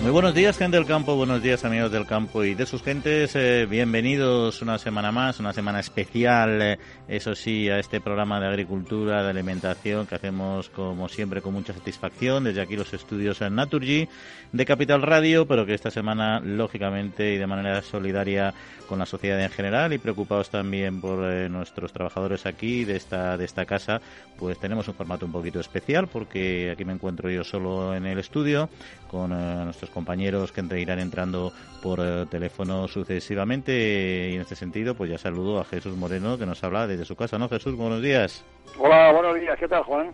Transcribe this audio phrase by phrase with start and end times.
[0.00, 3.34] Muy buenos días, gente del campo, buenos días, amigos del campo y de sus gentes.
[3.34, 6.78] Eh, bienvenidos una semana más, una semana especial, eh,
[7.08, 11.74] eso sí, a este programa de agricultura, de alimentación que hacemos, como siempre, con mucha
[11.74, 14.08] satisfacción desde aquí los estudios en Naturgy
[14.52, 18.54] de Capital Radio, pero que esta semana, lógicamente y de manera solidaria
[18.88, 23.36] con la sociedad en general y preocupados también por eh, nuestros trabajadores aquí de esta,
[23.36, 24.00] de esta casa,
[24.38, 28.18] pues tenemos un formato un poquito especial porque aquí me encuentro yo solo en el
[28.18, 28.70] estudio
[29.10, 31.52] con nuestros compañeros que irán entrando
[31.82, 36.46] por eh, teléfono sucesivamente y en este sentido pues ya saludo a Jesús Moreno que
[36.46, 37.48] nos habla desde su casa, ¿no?
[37.48, 38.44] Jesús, buenos días.
[38.78, 40.12] Hola, buenos días, ¿qué tal Juan?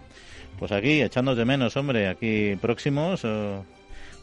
[0.58, 3.60] Pues aquí, echándonos de menos, hombre, aquí próximos eh,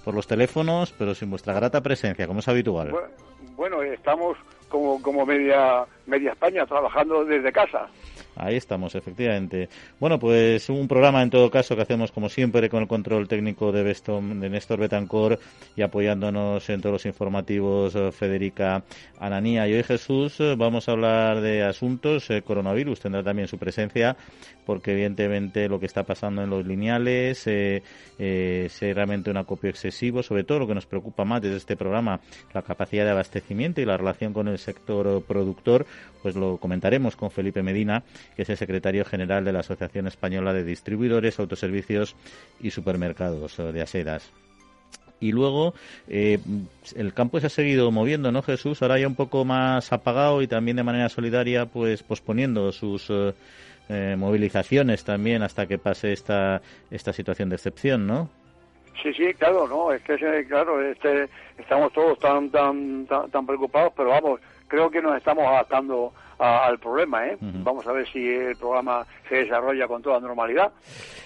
[0.03, 2.93] por los teléfonos, pero sin vuestra grata presencia, como es habitual.
[3.55, 4.37] Bueno, estamos
[4.69, 7.87] como, como media, media España trabajando desde casa.
[8.35, 9.69] Ahí estamos, efectivamente.
[9.99, 13.71] Bueno, pues un programa en todo caso que hacemos como siempre con el control técnico
[13.71, 15.39] de, de Néstor Betancor
[15.75, 18.83] y apoyándonos en todos los informativos eh, Federica
[19.19, 23.01] Ananía y hoy Jesús eh, vamos a hablar de asuntos eh, coronavirus.
[23.01, 24.15] Tendrá también su presencia
[24.65, 27.81] porque evidentemente lo que está pasando en los lineales eh,
[28.17, 32.19] es realmente un acopio excesivo, sobre todo lo que nos preocupa más desde este programa,
[32.53, 35.85] la capacidad de abastecimiento y la relación con el sector productor,
[36.21, 38.03] pues lo comentaremos con Felipe Medina,
[38.35, 42.15] que es el secretario general de la Asociación Española de Distribuidores, Autoservicios
[42.59, 44.31] y Supermercados de Asedas.
[45.21, 45.75] Y luego
[46.09, 46.39] eh,
[46.95, 48.81] el campo se ha seguido moviendo, ¿no, Jesús?
[48.81, 53.33] Ahora ya un poco más apagado y también de manera solidaria, pues posponiendo sus eh,
[53.87, 58.29] eh, movilizaciones también hasta que pase esta, esta situación de excepción, ¿no?
[59.01, 64.09] Sí, sí, claro, no, es que claro, este, estamos todos tan, tan, tan preocupados, pero
[64.09, 67.27] vamos, creo que nos estamos adaptando al problema.
[67.27, 67.37] ¿eh?
[67.39, 70.71] Vamos a ver si el programa se desarrolla con toda normalidad.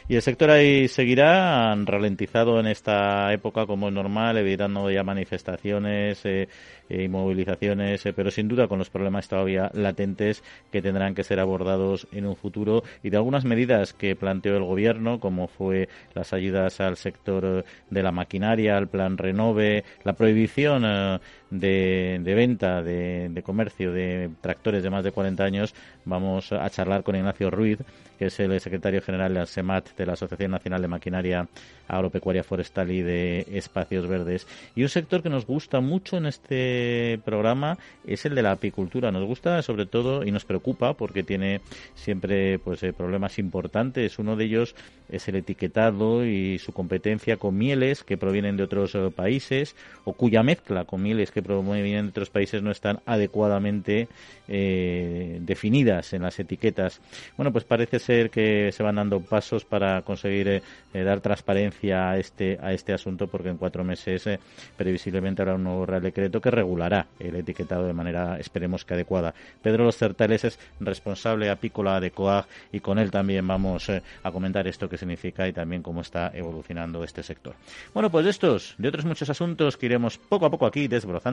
[0.08, 6.24] Y el sector ahí seguirá ralentizado en esta época como es normal, evitando ya manifestaciones
[6.26, 6.48] eh,
[6.90, 11.40] y movilizaciones, eh, pero sin duda con los problemas todavía latentes que tendrán que ser
[11.40, 16.34] abordados en un futuro y de algunas medidas que planteó el gobierno, como fue las
[16.34, 21.20] ayudas al sector de la maquinaria, el plan Renove, la prohibición
[21.50, 25.74] de, venta, de, comercio de tractores de más de 40 años,
[26.06, 27.80] vamos a charlar con Ignacio Ruiz,
[28.18, 31.48] que es el secretario general de SEMAT, de la Asociación Nacional de Maquinaria
[31.88, 34.48] Agropecuaria Forestal y de Espacios Verdes.
[34.76, 39.12] Y un sector que nos gusta mucho en este programa es el de la apicultura.
[39.12, 41.62] Nos gusta sobre todo y nos preocupa porque tiene
[41.94, 44.18] siempre pues eh, problemas importantes.
[44.20, 44.76] Uno de ellos
[45.10, 50.14] es el etiquetado y su competencia con mieles que provienen de otros eh, países o
[50.14, 54.07] cuya mezcla con mieles que provienen de otros países no están adecuadamente
[54.47, 57.01] eh, definidas en las etiquetas.
[57.35, 62.18] Bueno, pues parece ser que se van dando pasos para conseguir eh, dar transparencia a
[62.18, 64.40] este a este asunto porque en cuatro meses eh,
[64.78, 69.34] previsiblemente habrá un nuevo Real Decreto que regulará el etiquetado de manera esperemos que adecuada.
[69.62, 74.31] Pedro Los Certales es responsable apícola de COAG y con él también vamos eh, a
[74.31, 77.56] comentar esto que significa y también cómo está evolucionando este sector.
[77.94, 81.25] Bueno, pues de estos, de otros muchos asuntos que iremos poco a poco aquí desbrozando,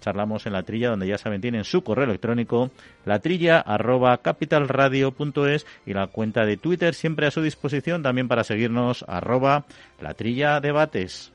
[0.00, 2.70] charlamos en la trilla donde ya saben tienen su correo electrónico,
[3.04, 8.44] la trilla arroba capitalradio.es y la cuenta de Twitter siempre a su disposición también para
[8.44, 9.64] seguirnos arroba
[10.00, 11.31] la trilla debates.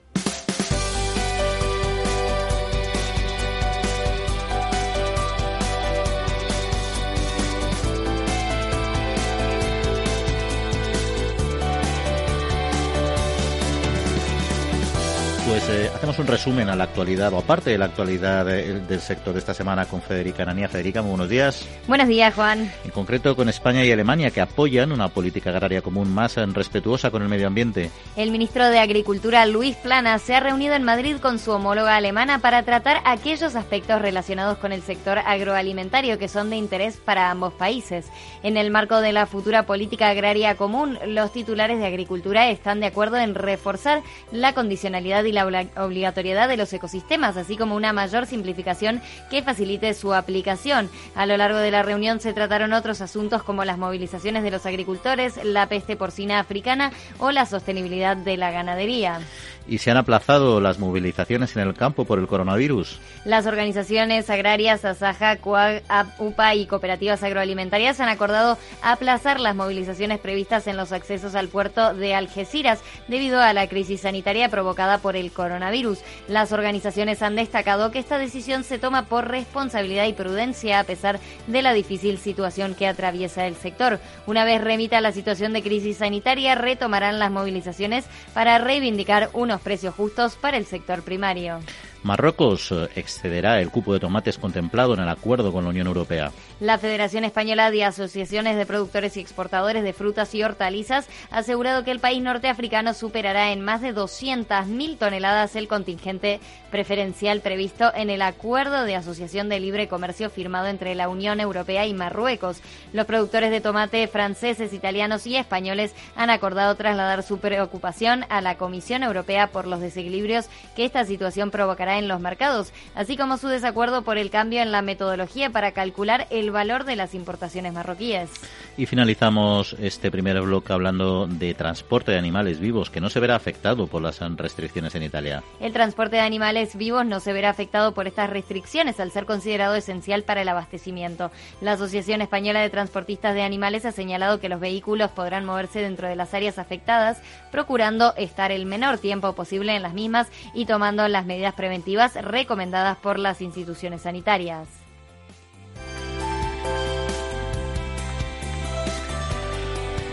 [15.57, 19.34] Pues eh, hacemos un resumen a la actualidad o aparte de la actualidad del sector
[19.34, 20.69] de esta semana con Federica Ananía.
[20.69, 21.68] Federica, muy buenos días.
[21.88, 22.72] Buenos días, Juan.
[22.84, 27.23] En concreto con España y Alemania que apoyan una política agraria común más respetuosa con
[27.23, 27.90] el medio ambiente.
[28.16, 32.37] El ministro de Agricultura, Luis Plana, se ha reunido en Madrid con su homóloga alemana
[32.37, 37.53] para tratar aquellos aspectos relacionados con el sector agroalimentario que son de interés para ambos
[37.53, 38.05] países.
[38.43, 42.85] En el marco de la futura política agraria común, los titulares de Agricultura están de
[42.85, 48.26] acuerdo en reforzar la condicionalidad y la obligatoriedad de los ecosistemas, así como una mayor
[48.26, 50.90] simplificación que facilite su aplicación.
[51.16, 54.66] A lo largo de la reunión se trataron otros asuntos como las movilizaciones de los
[54.66, 59.20] agricultores, la peste porcina africana o la sostenibilidad de la ganadería.
[59.67, 62.99] Y se han aplazado las movilizaciones en el campo por el coronavirus.
[63.25, 65.84] Las organizaciones agrarias Asaja, CUAG,
[66.19, 71.93] UPA y cooperativas agroalimentarias han acordado aplazar las movilizaciones previstas en los accesos al puerto
[71.93, 75.99] de Algeciras debido a la crisis sanitaria provocada por el coronavirus.
[76.28, 81.20] Las organizaciones han destacado que esta decisión se toma por responsabilidad y prudencia a pesar
[81.47, 83.99] de la difícil situación que atraviesa el sector.
[84.25, 89.96] Una vez remita la situación de crisis sanitaria, retomarán las movilizaciones para reivindicar unos precios
[89.96, 91.59] justos para el sector primario.
[92.03, 96.32] Marruecos eh, excederá el cupo de tomates contemplado en el acuerdo con la Unión Europea.
[96.59, 101.84] La Federación Española de Asociaciones de Productores y Exportadores de Frutas y Hortalizas ha asegurado
[101.84, 106.40] que el país norteafricano superará en más de 200.000 toneladas el contingente
[106.72, 111.85] preferencial previsto en el acuerdo de asociación de libre comercio firmado entre la Unión Europea
[111.85, 112.61] y Marruecos.
[112.94, 118.55] Los productores de tomate franceses, italianos y españoles han acordado trasladar su preocupación a la
[118.55, 123.47] Comisión Europea por los desequilibrios que esta situación provocará en los mercados, así como su
[123.47, 128.29] desacuerdo por el cambio en la metodología para calcular el valor de las importaciones marroquíes.
[128.75, 133.35] Y finalizamos este primer bloque hablando de transporte de animales vivos, que no se verá
[133.35, 135.43] afectado por las restricciones en Italia.
[135.59, 139.75] El transporte de animales vivos no se verá afectado por estas restricciones, al ser considerado
[139.75, 141.31] esencial para el abastecimiento.
[141.61, 146.07] La Asociación Española de Transportistas de Animales ha señalado que los vehículos podrán moverse dentro
[146.07, 151.07] de las áreas afectadas, procurando estar el menor tiempo posible en las mismas y tomando
[151.07, 151.77] las medidas preventivas
[152.16, 154.68] recomendadas por las instituciones sanitarias.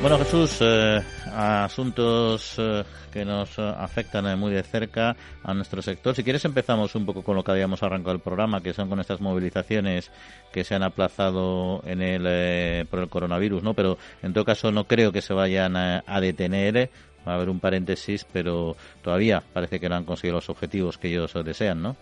[0.05, 1.03] Bueno, Jesús, eh,
[1.33, 6.15] asuntos eh, que nos afectan muy de cerca a nuestro sector.
[6.15, 9.01] Si quieres empezamos un poco con lo que habíamos arrancado el programa, que son con
[9.01, 10.11] estas movilizaciones
[10.53, 13.73] que se han aplazado en el eh, por el coronavirus, ¿no?
[13.73, 16.91] Pero en todo caso no creo que se vayan a, a detener
[17.27, 21.09] va a haber un paréntesis, pero todavía parece que no han conseguido los objetivos que
[21.09, 21.97] ellos desean, ¿no?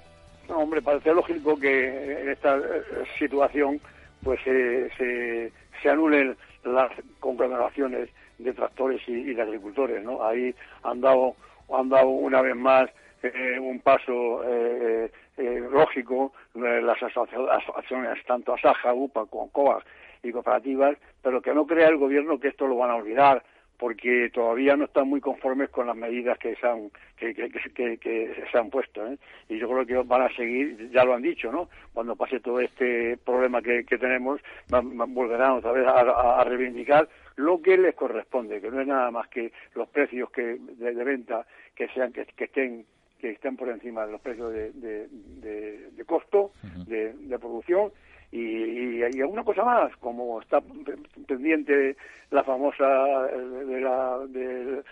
[0.48, 2.62] No, hombre, parece lógico que en esta eh,
[3.18, 3.80] situación
[4.22, 5.50] pues se,
[5.82, 8.08] se anulen las conglomeraciones
[8.38, 10.24] de tractores y, de agricultores, ¿no?
[10.24, 11.34] Ahí han dado,
[11.72, 12.90] han dado una vez más
[13.22, 19.82] eh, un paso eh, lógico las asociaciones, tanto ASAJA, UPA, como COAG
[20.22, 23.42] y cooperativas, pero que no crea el gobierno que esto lo van a olvidar
[23.82, 27.34] porque todavía no están muy conformes con las medidas que se han, que,
[28.52, 29.04] se han puesto.
[29.04, 29.18] ¿eh?
[29.48, 31.68] Y yo creo que van a seguir, ya lo han dicho, ¿no?
[31.92, 37.96] Cuando pase todo este problema que, tenemos, volverán otra vez a, reivindicar lo que les
[37.96, 41.44] corresponde, que no es nada más que los precios que de, venta
[41.74, 42.86] que sean que, estén
[43.18, 46.52] que estén por encima de los precios de, de, costo
[46.86, 47.90] de, producción
[48.32, 50.60] y, y, alguna cosa más, como está
[51.28, 51.96] pendiente
[52.30, 54.82] la famosa de la, de,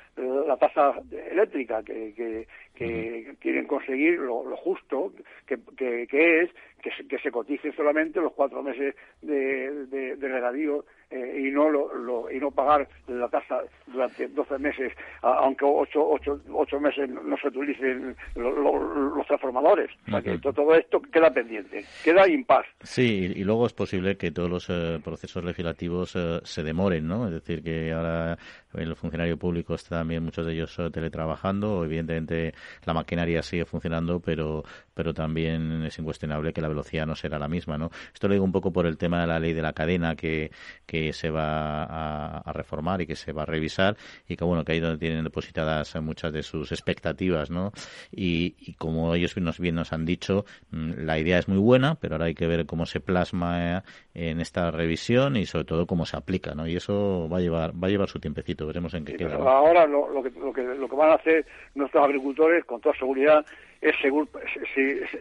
[0.47, 5.15] la tasa eléctrica que, que, que quieren conseguir lo, justo
[5.47, 6.51] que, que, es
[6.83, 11.51] que se, que se cotice solamente los cuatro meses de, de, de regadío eh, y
[11.51, 14.93] no lo, y no pagar la tasa durante 12 meses,
[15.23, 19.91] aunque 8, ocho, ocho, meses no se utilicen los transformadores.
[20.13, 22.67] O que todo esto queda pendiente, queda impas.
[22.83, 27.27] Sí, y luego es posible que todos los eh, procesos legislativos eh, se demoren, ¿no?
[27.27, 28.39] Es decir, que ahora
[28.75, 32.55] el funcionario público está también muchos de ellos teletrabajando, evidentemente
[32.85, 34.63] la maquinaria sigue funcionando, pero
[35.01, 37.91] pero también es incuestionable que la velocidad no será la misma, ¿no?
[38.13, 40.51] Esto lo digo un poco por el tema de la ley de la cadena que,
[40.85, 43.97] que se va a, reformar y que se va a revisar
[44.29, 47.73] y que, bueno, que ahí donde tienen depositadas muchas de sus expectativas, ¿no?
[48.11, 52.15] Y, como ellos nos bien nos han dicho, mm, la idea es muy buena, pero
[52.15, 53.83] ahora hay que ver cómo se plasma eh,
[54.15, 56.67] en esta revisión y sobre todo cómo se aplica, ¿no?
[56.67, 59.37] Y eso va a llevar va a llevar su tiempecito, veremos en qué queda.
[59.37, 62.95] Ahora lo, lo, que, lo, que, lo que van a hacer nuestros agricultores, con toda
[62.97, 63.45] seguridad,
[63.81, 63.95] es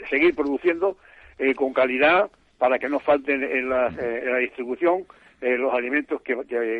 [0.10, 0.98] seguir produciendo
[1.38, 5.06] eh, con calidad para que no falten en la, eh, distribución
[5.42, 6.36] eh, los alimentos que,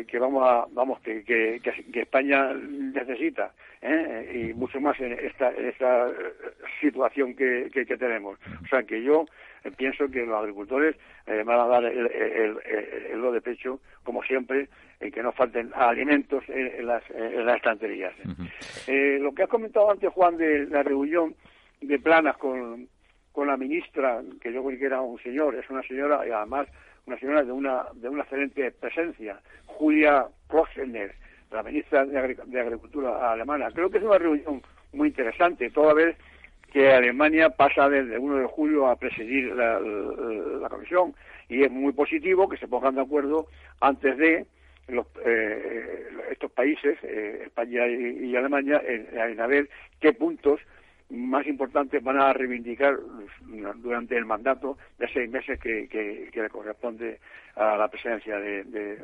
[0.06, 3.52] que, vamos a vamos que, que, España necesita
[4.34, 6.08] y mucho más en esta, esta
[6.80, 8.38] situación que, tenemos.
[8.62, 9.24] O sea que yo
[9.76, 14.68] pienso que los agricultores van a dar el, el, lo de pecho como siempre
[15.00, 18.12] en que no falten alimentos en, las, en las estanterías.
[18.86, 21.34] Lo que has comentado antes Juan de la reunión
[21.80, 22.88] de planas con,
[23.32, 26.66] con la ministra, que yo creo que era un señor, es una señora y además
[27.06, 31.14] una señora de una, de una excelente presencia, Julia Klosener,
[31.50, 32.18] la ministra de,
[32.60, 33.70] Agricultura alemana.
[33.72, 36.16] Creo que es una reunión muy interesante, toda vez
[36.72, 41.14] que Alemania pasa desde 1 de julio a presidir la, la, comisión
[41.48, 43.48] y es muy positivo que se pongan de acuerdo
[43.80, 44.46] antes de
[46.30, 49.68] estos países, España y, Alemania, en, a ver
[50.00, 50.60] qué puntos
[51.10, 52.98] más importantes van a reivindicar
[53.76, 57.18] durante el mandato de seis meses que, que, le corresponde
[57.56, 58.98] a la presidencia de,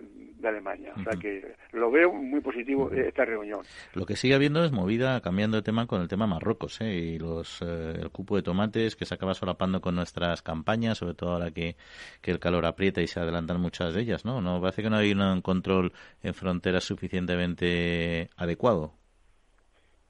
[0.45, 0.93] Alemania.
[0.97, 3.63] O sea que lo veo muy positivo esta reunión.
[3.95, 6.95] Lo que sigue habiendo es movida, cambiando de tema, con el tema Marruecos ¿eh?
[6.95, 11.15] y los, eh, el cupo de tomates que se acaba solapando con nuestras campañas, sobre
[11.15, 11.75] todo ahora que,
[12.21, 14.25] que el calor aprieta y se adelantan muchas de ellas.
[14.25, 14.41] ¿no?
[14.41, 18.93] no Parece que no hay un control en fronteras suficientemente adecuado.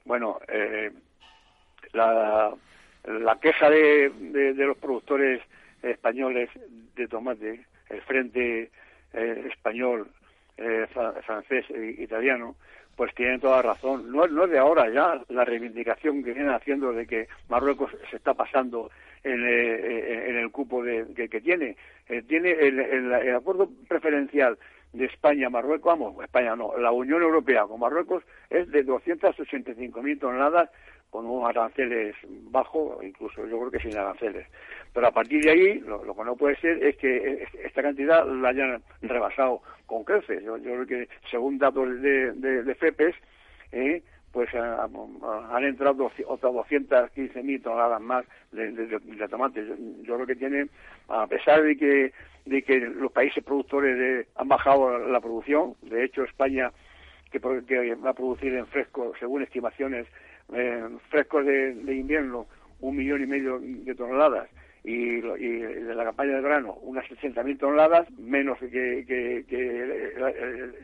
[0.05, 0.93] Bueno, eh,
[1.97, 2.55] la,
[3.07, 5.41] la queja de, de, los productores
[5.83, 6.51] españoles
[6.95, 8.71] de tomate, el Frente
[9.13, 10.09] eh, Español,
[10.57, 10.87] eh,
[11.25, 12.57] francés e italiano,
[12.97, 14.11] pues tienen toda razón.
[14.11, 18.17] No, no es de ahora ya la reivindicación que vienen haciendo de que Marruecos se
[18.17, 18.91] está pasando
[19.23, 21.77] en, eh, en el cupo de, que, tiene.
[22.27, 24.59] tiene el, el, acuerdo preferencial
[24.93, 30.71] de España-Marruecos, vamos, España no, la Unión Europea con Marruecos es de 285.000 toneladas
[31.11, 32.15] con unos aranceles
[32.51, 34.47] bajos, incluso yo creo que sin aranceles.
[34.93, 38.49] Pero a partir de ahí, lo, que no puede ser es que esta cantidad la
[38.49, 40.43] hayan rebasado con creces.
[40.45, 43.15] Yo, creo que, según datos de, de, FEPES,
[43.73, 49.67] eh, pues han entrado otras 215.000 toneladas más de, de, tomates.
[50.03, 50.69] Yo, creo que tienen,
[51.09, 52.13] a pesar de que,
[52.45, 56.71] de que los países productores han bajado la, producción, de hecho España,
[57.31, 60.07] que, que va a producir en fresco, según estimaciones,
[60.53, 62.47] eh, frescos de, invierno
[62.81, 64.49] un millón y medio de toneladas
[64.85, 69.45] y, de la campaña de verano unas 60.000 toneladas, menos que,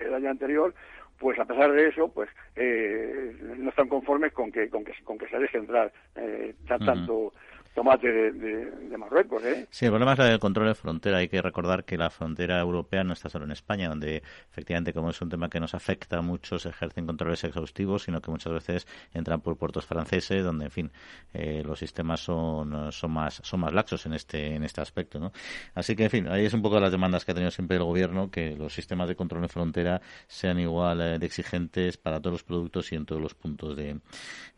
[0.00, 0.74] el, año anterior,
[1.18, 5.18] pues a pesar de eso, pues eh, no están conformes con que, con que, con
[5.18, 7.32] que se deje entrar eh, tanto
[7.74, 9.42] tomate de, Marruecos.
[9.44, 9.66] ¿eh?
[9.70, 11.18] Sí, el problema es el control de frontera.
[11.18, 15.10] Hay que recordar que la frontera europea no está solo en España, donde efectivamente, como
[15.10, 18.86] es un tema que nos afecta mucho, se ejercen controles exhaustivos, sino que muchas veces
[19.12, 20.90] entran por puertos franceses, donde, en fin,
[21.34, 25.18] eh, los sistemas son, son, más, son más laxos en este, en este aspecto.
[25.18, 25.32] ¿no?
[25.74, 27.84] Así que, en fin, ahí es un poco las demandas que ha tenido siempre el
[27.84, 32.34] Gobierno, que los sistemas de control de frontera sean igual eh, de exigentes para todos
[32.34, 33.96] los productos y en todos los puntos de,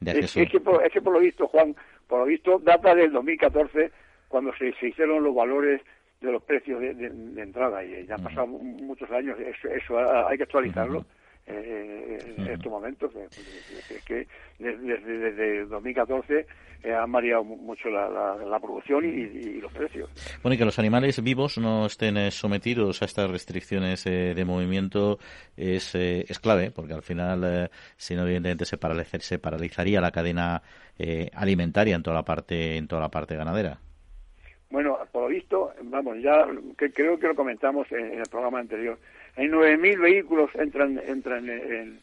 [0.07, 0.41] acceso.
[0.41, 1.75] Es, que es que por lo visto, Juan,
[2.15, 3.91] por lo visto, data del 2014,
[4.29, 5.81] cuando se, hicieron los valores
[6.21, 11.05] de los precios de, entrada, y ya han pasado muchos años, eso, hay que actualizarlo.
[11.47, 13.13] Eh, en estos momentos.
[13.15, 14.27] Es que
[14.59, 16.47] desde, desde 2014
[16.83, 20.11] eh, han variado mucho la, producción y, los precios.
[20.43, 25.19] Bueno, y que los animales vivos no estén eh, sometidos a estas restricciones de movimiento
[25.55, 28.79] es, es clave, porque al final, si no, evidentemente se,
[29.21, 30.63] se paralizaría la cadena
[31.35, 33.79] alimentaria en toda la parte en toda la parte ganadera.
[34.71, 36.47] Bueno, por lo visto, vamos, ya
[36.77, 38.99] que, creo que lo comentamos en el programa anterior,
[39.37, 42.01] hay 9.000 vehículos entran entran en,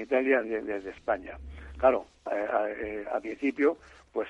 [0.00, 1.38] Italia desde España.
[1.78, 3.78] Claro, a, a, principio
[4.12, 4.28] pues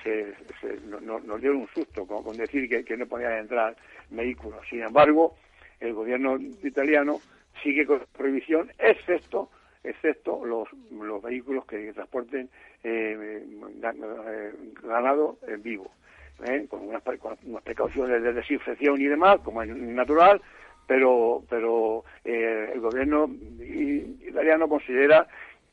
[1.01, 3.75] nos dieron un susto con, decir que, no podían entrar
[4.09, 4.61] vehículos.
[4.69, 5.35] Sin embargo,
[5.79, 7.19] el gobierno italiano
[7.61, 9.49] sigue con prohibición, excepto
[9.83, 12.49] excepto los, los vehículos que transporten
[12.83, 13.45] eh,
[14.83, 15.91] ganado en vivo,
[16.43, 16.65] ¿eh?
[16.67, 20.41] con, unas, con, unas, precauciones de desinfección y demás, como es natural,
[20.87, 23.29] pero, pero eh, el gobierno
[24.27, 25.27] italiano considera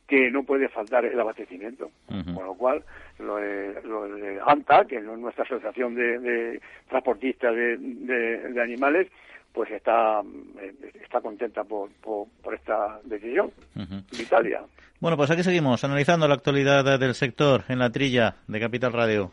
[0.06, 2.84] que no puede faltar el abastecimiento, con lo cual
[3.18, 9.08] lo de, ANTA, que es nuestra asociación de, transportistas de, animales,
[9.52, 10.22] pues está,
[10.60, 14.62] eh, está contenta por, por, esta decisión de Italia.
[15.00, 19.32] Bueno, pues aquí seguimos analizando la actualidad del sector en la trilla de Capital Radio.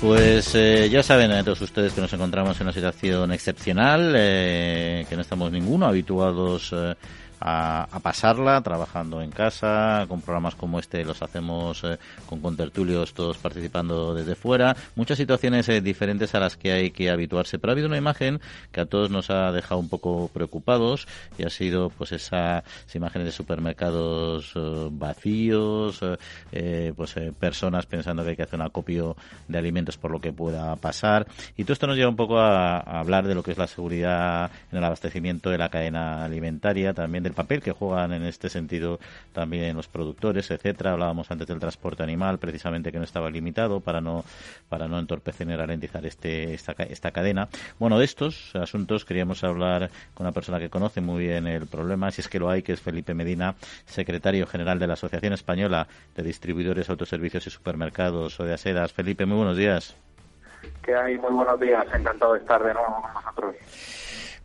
[0.00, 5.14] Pues eh, ya saben todos ustedes que nos encontramos en una situación excepcional, eh, que
[5.14, 6.94] no estamos ninguno habituados eh,
[7.40, 13.38] a, pasarla trabajando en casa, con programas como este los hacemos eh, con contertulios todos
[13.38, 17.58] participando desde fuera, muchas situaciones eh, diferentes a las que hay que habituarse.
[17.58, 18.40] Pero ha habido una imagen
[18.72, 21.06] que a todos nos ha dejado un poco preocupados
[21.38, 26.00] y ha sido pues esas imágenes de supermercados eh, vacíos,
[26.96, 29.16] pues personas pensando que hay que hacer un acopio
[29.48, 31.26] de alimentos por lo que pueda pasar.
[31.56, 33.66] Y todo esto nos lleva un poco a, a hablar de lo que es la
[33.66, 38.24] seguridad en el abastecimiento de la cadena alimentaria, también de el papel que juegan en
[38.24, 38.98] este sentido
[39.32, 40.92] también los productores, etcétera.
[40.92, 44.24] Hablábamos antes del transporte animal, precisamente que no estaba limitado para no
[44.68, 47.48] para no entorpecer ni ralentizar este esta, esta cadena.
[47.78, 52.10] Bueno, de estos asuntos queríamos hablar con una persona que conoce muy bien el problema,
[52.10, 53.54] si es que lo hay, que es Felipe Medina,
[53.86, 58.92] secretario general de la Asociación Española de Distribuidores, Autoservicios y Supermercados o de Asedas.
[58.92, 59.96] Felipe, muy buenos días.
[60.82, 63.54] Que hay muy buenos días, encantado de estar de nuevo con nosotros.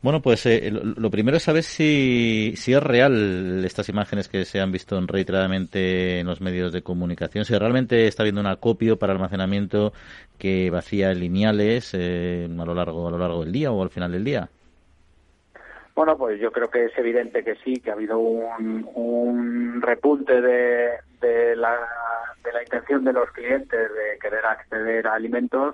[0.06, 4.60] Bueno, pues eh, lo, primero es saber si, si es real estas imágenes que se
[4.60, 9.14] han visto reiteradamente en los medios de comunicación, si realmente está habiendo un acopio para
[9.14, 9.94] almacenamiento
[10.38, 14.12] que vacía lineales eh, a lo largo a lo largo del día o al final
[14.12, 14.48] del día.
[15.96, 20.40] Bueno, pues yo creo que es evidente que sí, que ha habido un, un repunte
[20.40, 21.80] de, de, la,
[22.44, 25.74] de la intención de los clientes de querer acceder a alimentos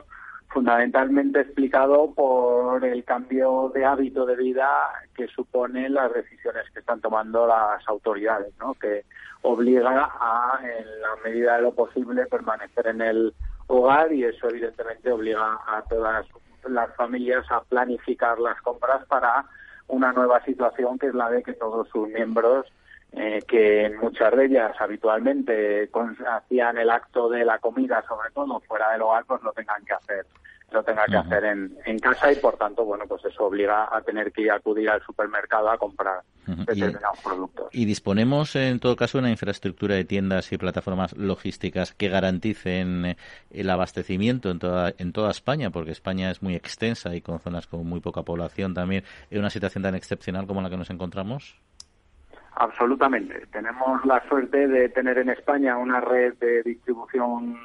[0.53, 4.67] fundamentalmente explicado por el cambio de hábito de vida
[5.15, 8.74] que suponen las decisiones que están tomando las autoridades, ¿no?
[8.74, 9.05] que
[9.43, 13.34] obliga a, en la medida de lo posible, permanecer en el
[13.67, 16.27] hogar y eso evidentemente obliga a todas
[16.67, 19.46] las familias a planificar las compras para
[19.88, 22.65] una nueva situación que es la de que todos sus miembros
[23.13, 25.89] eh, que en muchas de ellas habitualmente
[26.27, 29.94] hacían el acto de la comida, sobre todo fuera del hogar, pues lo tengan que
[29.94, 30.25] hacer
[30.72, 34.01] lo tenga que hacer en, en, casa y por tanto bueno pues eso obliga a
[34.01, 37.68] tener que acudir al supermercado a comprar determinados productos.
[37.72, 43.18] y disponemos en todo caso de una infraestructura de tiendas y plataformas logísticas que garanticen
[43.51, 47.68] el abastecimiento en toda en toda España porque España es muy extensa y con zonas
[47.68, 49.03] con muy poca población también.
[49.30, 51.60] En una situación tan excepcional como la que nos encontramos
[52.55, 53.48] Absolutamente.
[53.51, 57.58] Tenemos la suerte de tener en España una red de distribución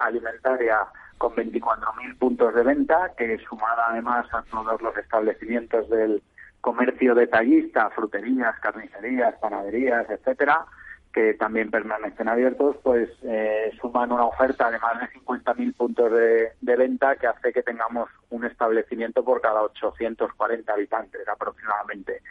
[0.00, 0.78] alimentaria
[1.18, 6.22] con 24.000 puntos de venta, que sumada además a todos los establecimientos del
[6.60, 10.64] comercio detallista, fruterías, carnicerías, panaderías, etcétera,
[11.12, 16.52] que también permanecen abiertos, pues eh, suman una oferta de más de 50.000 puntos de,
[16.60, 22.22] de, venta que hace que tengamos un establecimiento por cada 840 habitantes aproximadamente.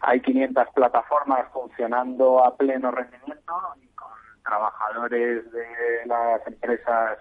[0.00, 4.08] Hay 500 plataformas funcionando a pleno rendimiento y con
[4.42, 5.66] trabajadores de
[6.06, 7.18] las empresas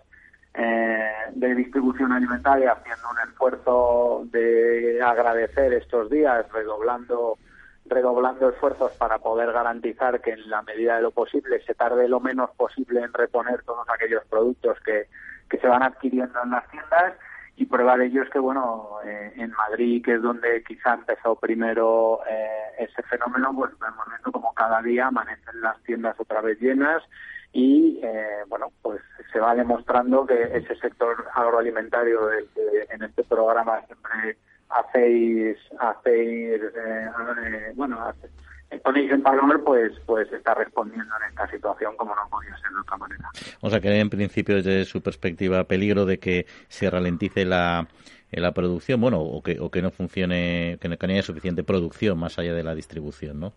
[0.53, 7.37] eh, de distribución alimentaria haciendo un esfuerzo de agradecer estos días, redoblando
[7.85, 12.19] redoblando esfuerzos para poder garantizar que en la medida de lo posible se tarde lo
[12.19, 15.07] menos posible en reponer todos aquellos productos que,
[15.49, 17.13] que se van adquiriendo en las tiendas
[17.59, 21.35] y prueba de ello es que, bueno, eh, en Madrid, que es donde quizá empezó
[21.35, 22.47] primero eh,
[22.79, 27.03] ese fenómeno, pues vemos viendo como cada día amanecen las tiendas otra vez llenas
[27.51, 29.01] y, eh, bueno, pues
[29.33, 34.37] se va demostrando que ese sector agroalimentario del que en este programa siempre
[34.69, 38.29] hacéis, hacéis eh, bueno, hace,
[38.77, 42.79] ponéis en valor, pues, pues está respondiendo en esta situación como no podía ser de
[42.81, 43.29] otra manera.
[43.61, 47.87] O sea, que en principio desde su perspectiva peligro de que se ralentice la,
[48.31, 52.37] la producción, bueno, o que, o que no funcione, que no haya suficiente producción más
[52.37, 53.53] allá de la distribución, ¿no?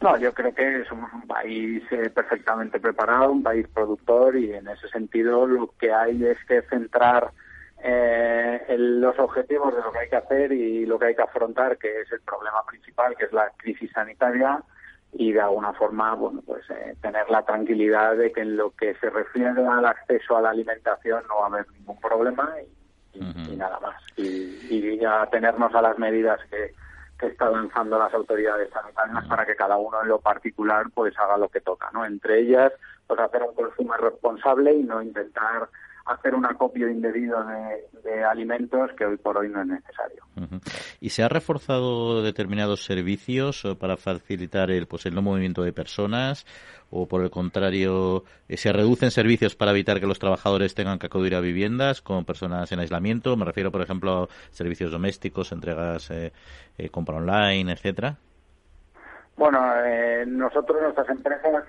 [0.00, 4.68] No, yo creo que somos un país eh, perfectamente preparado, un país productor y en
[4.68, 7.30] ese sentido lo que hay es que centrar
[7.86, 11.76] eh, los objetivos de lo que hay que hacer y lo que hay que afrontar,
[11.76, 14.62] que es el problema principal, que es la crisis sanitaria,
[15.12, 18.94] y de alguna forma, bueno, pues eh, tener la tranquilidad de que en lo que
[18.94, 22.54] se refiere al acceso a la alimentación no va a haber ningún problema
[23.12, 24.02] y, nada más.
[24.16, 26.74] Y, y ya tenernos a las medidas que,
[27.18, 31.36] que están lanzando las autoridades sanitarias para que cada uno en lo particular pues haga
[31.36, 32.04] lo que toca, ¿no?
[32.04, 32.72] Entre ellas,
[33.06, 35.68] pues hacer un consumo responsable y no intentar
[36.06, 37.44] hacer un acopio indebido
[38.02, 40.24] de, alimentos que hoy por hoy no es necesario.
[41.00, 45.72] ¿Y se ha reforzado determinados servicios eh, para facilitar el, pues, el no movimiento de
[45.72, 46.46] personas
[46.90, 51.06] o por el contrario eh, se reducen servicios para evitar que los trabajadores tengan que
[51.06, 53.36] acudir a viviendas con personas en aislamiento?
[53.36, 56.32] Me refiero, por ejemplo, a servicios domésticos, entregas, eh,
[56.90, 58.16] compra online, etcétera.
[59.36, 59.60] Bueno,
[60.26, 61.64] nosotros, nuestras empresas,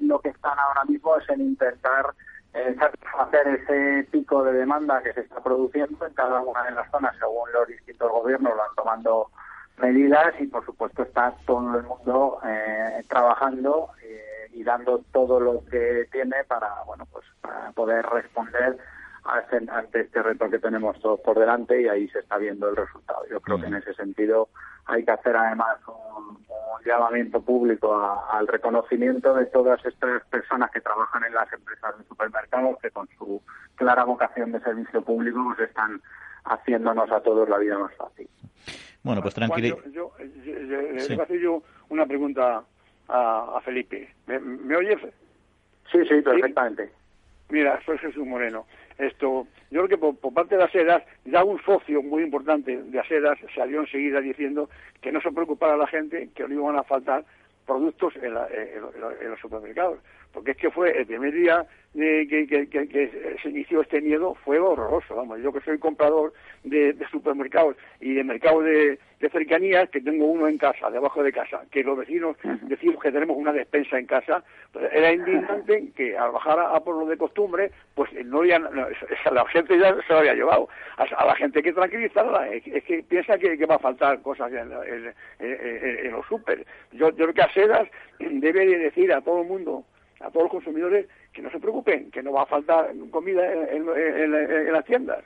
[0.00, 2.14] lo que están ahora mismo es en intentar
[2.78, 7.14] satisfacer ese pico de demanda que se está produciendo en cada una de las zonas
[7.18, 9.30] según los distintos gobiernos van tomando
[9.78, 15.64] medidas y por supuesto está todo el mundo eh, trabajando eh, y dando todo lo
[15.70, 18.78] que tiene para bueno pues para poder responder
[19.28, 23.24] ante este reto que tenemos todos por delante y ahí se está viendo el resultado.
[23.30, 24.48] Yo creo que en ese sentido
[24.86, 26.38] hay que hacer además un,
[26.86, 32.78] llamamiento público al reconocimiento de todas estas personas que trabajan en las empresas de supermercados
[32.80, 33.42] que con su
[33.74, 36.00] clara vocación de servicio público pues están
[36.44, 38.28] haciéndonos a todos la vida más fácil.
[39.02, 39.82] Bueno, pues tranquilo.
[39.92, 42.62] Yo, le voy a hacer yo una pregunta
[43.08, 44.14] a, Felipe.
[44.26, 45.00] ¿Me, ¿Me, oyes?
[45.90, 46.90] Sí, sí, perfectamente.
[47.50, 48.66] Mira, soy Jesús Moreno.
[48.98, 53.38] Esto, yo creo que por, parte de Asedas, ya un socio muy importante de Asedas
[53.54, 54.68] salió enseguida diciendo
[55.00, 57.24] que no se preocupara la gente, que no iban a faltar
[57.64, 60.00] productos en, los supermercados.
[60.32, 65.16] Porque es que fue el primer día de, que, se inició este miedo, fue horroroso.
[65.16, 66.32] Vamos, yo que soy comprador
[66.64, 68.98] de, supermercados y de mercados de,
[69.32, 73.36] cercanías, que tengo uno en casa, debajo de casa, que los vecinos decimos que tenemos
[73.36, 77.72] una despensa en casa, pues era indignante que al bajar a, por lo de costumbre,
[77.94, 80.68] pues no había, la gente ya se lo había llevado.
[80.98, 86.26] A, la gente que tranquilizarla, es, que piensa que, va a faltar cosas en, los
[86.26, 86.64] super.
[86.92, 87.88] Yo, yo creo que a Sedas
[88.20, 89.84] debe decir a todo el mundo,
[90.20, 94.72] a todos los consumidores, que no se preocupen, que no va a faltar comida en
[94.72, 95.24] las tiendas.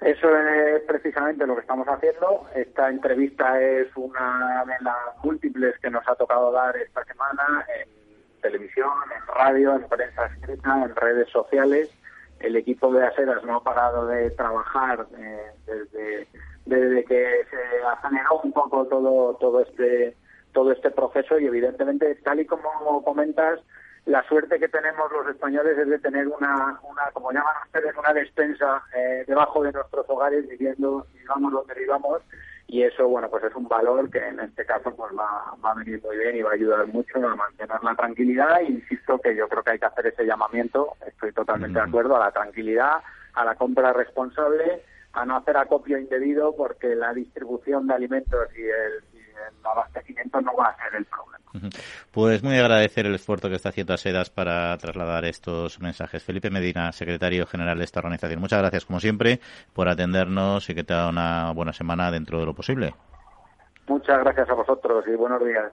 [0.00, 2.46] Eso es precisamente lo que estamos haciendo.
[2.54, 7.88] Esta entrevista es una de las múltiples que nos ha tocado dar esta semana en
[8.40, 11.92] televisión, en radio, en prensa escrita, en redes sociales.
[12.38, 16.28] El equipo de Aseras no ha parado de trabajar eh, desde,
[16.64, 20.16] desde que se aceleró un poco todo todo este
[20.58, 23.60] todo este proceso y evidentemente tal y como comentas
[24.06, 28.12] la suerte que tenemos los españoles es de tener una, una como llaman ustedes, una
[28.12, 32.22] despensa eh, debajo de nuestros hogares viviendo, vivamos donde vivamos,
[32.66, 35.74] y eso, bueno, pues es un valor que en este caso pues va, va a
[35.74, 38.60] venir muy bien y va a ayudar mucho a mantener la tranquilidad.
[38.62, 42.16] E insisto que yo creo que hay que hacer ese llamamiento, estoy totalmente de acuerdo,
[42.16, 42.96] a la tranquilidad,
[43.34, 48.62] a la compra responsable, a no hacer acopio indebido, porque la distribución de alimentos y
[48.62, 49.17] el, y
[49.48, 51.38] el abastecimiento no va a ser el problema.
[52.12, 56.22] Pues muy agradecer el esfuerzo que está haciendo Asedas para trasladar estos mensajes.
[56.22, 58.40] Felipe Medina, secretario general de esta organización.
[58.40, 59.40] Muchas gracias, como siempre,
[59.72, 62.94] por atendernos y que tenga una buena semana dentro de lo posible.
[63.86, 65.72] Muchas gracias a vosotros y buenos días.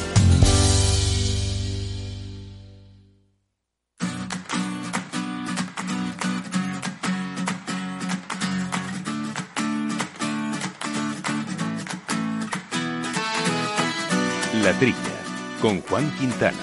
[14.63, 14.95] La Trilla,
[15.59, 16.57] con Juan Quintana.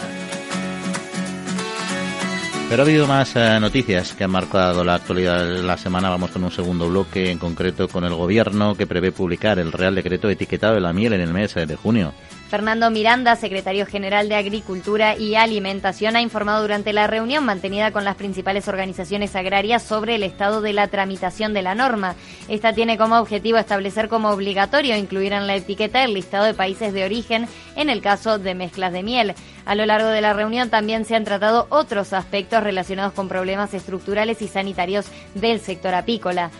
[2.68, 6.08] Pero ha habido más eh, noticias que han marcado la actualidad de la semana.
[6.08, 9.96] Vamos con un segundo bloque, en concreto con el Gobierno, que prevé publicar el Real
[9.96, 12.12] Decreto etiquetado de la miel en el mes de junio.
[12.48, 18.06] Fernando Miranda, secretario general de Agricultura y Alimentación, ha informado durante la reunión mantenida con
[18.06, 22.14] las principales organizaciones agrarias sobre el estado de la tramitación de la norma.
[22.48, 26.94] Esta tiene como objetivo establecer como obligatorio incluir en la etiqueta el listado de países
[26.94, 29.34] de origen en el caso de mezclas de miel.
[29.66, 33.74] A lo largo de la reunión también se han tratado otros aspectos relacionados con problemas
[33.74, 36.50] estructurales y sanitarios del sector apícola.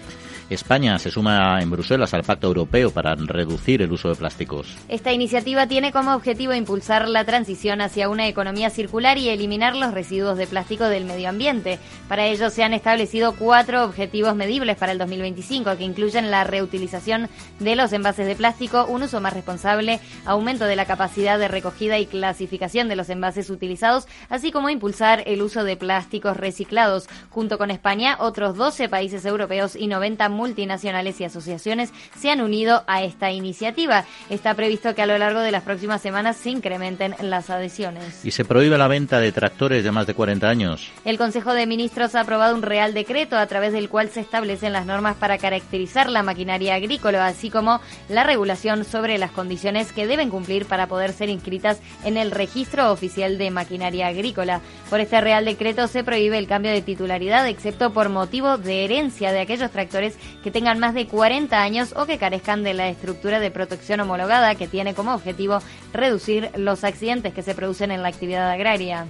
[0.51, 4.67] España se suma en Bruselas al Pacto Europeo para reducir el uso de plásticos.
[4.89, 9.93] Esta iniciativa tiene como objetivo impulsar la transición hacia una economía circular y eliminar los
[9.93, 11.79] residuos de plástico del medio ambiente.
[12.09, 17.29] Para ello se han establecido cuatro objetivos medibles para el 2025 que incluyen la reutilización
[17.59, 21.99] de los envases de plástico, un uso más responsable, aumento de la capacidad de recogida
[21.99, 27.07] y clasificación de los envases utilizados, así como impulsar el uso de plásticos reciclados.
[27.29, 32.85] Junto con España, otros 12 países europeos y 90 multinacionales y asociaciones se han unido
[32.87, 34.05] a esta iniciativa.
[34.31, 38.25] Está previsto que a lo largo de las próximas semanas se incrementen las adhesiones.
[38.25, 40.91] Y se prohíbe la venta de tractores de más de 40 años.
[41.05, 44.73] El Consejo de Ministros ha aprobado un Real Decreto a través del cual se establecen
[44.73, 50.07] las normas para caracterizar la maquinaria agrícola, así como la regulación sobre las condiciones que
[50.07, 54.61] deben cumplir para poder ser inscritas en el registro oficial de maquinaria agrícola.
[54.89, 59.33] Por este Real Decreto se prohíbe el cambio de titularidad, excepto por motivo de herencia
[59.33, 63.41] de aquellos tractores que tengan más de 40 años o que carezcan de la estructura
[63.41, 65.59] de protección homologada que tiene como objetivo
[65.93, 69.07] reducir los accidentes que se producen en la actividad agraria.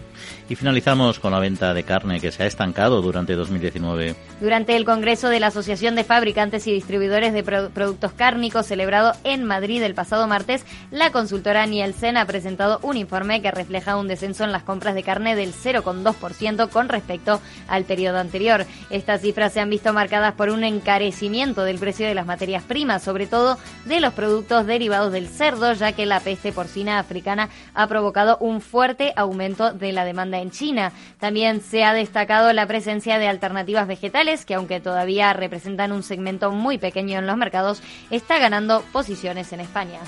[0.48, 4.16] Y finalizamos con la venta de carne que se ha estancado durante 2019.
[4.40, 9.44] Durante el Congreso de la Asociación de Fabricantes y Distribuidores de Productos Cárnicos celebrado en
[9.44, 14.44] Madrid el pasado martes, la consultora Nielsen ha presentado un informe que refleja un descenso
[14.44, 18.64] en las compras de carne del 0,2% con respecto al periodo anterior.
[18.88, 23.02] Estas cifras se han visto marcadas por un encarecimiento del precio de las materias primas,
[23.02, 27.86] sobre todo de los productos derivados del cerdo, ya que la peste porcina africana ha
[27.86, 30.92] provocado un fuerte aumento de la demanda en China.
[31.18, 36.50] También se ha destacado la presencia de alternativas vegetales, que aunque todavía representan un segmento
[36.50, 40.00] muy pequeño en los mercados, está ganando posiciones en España.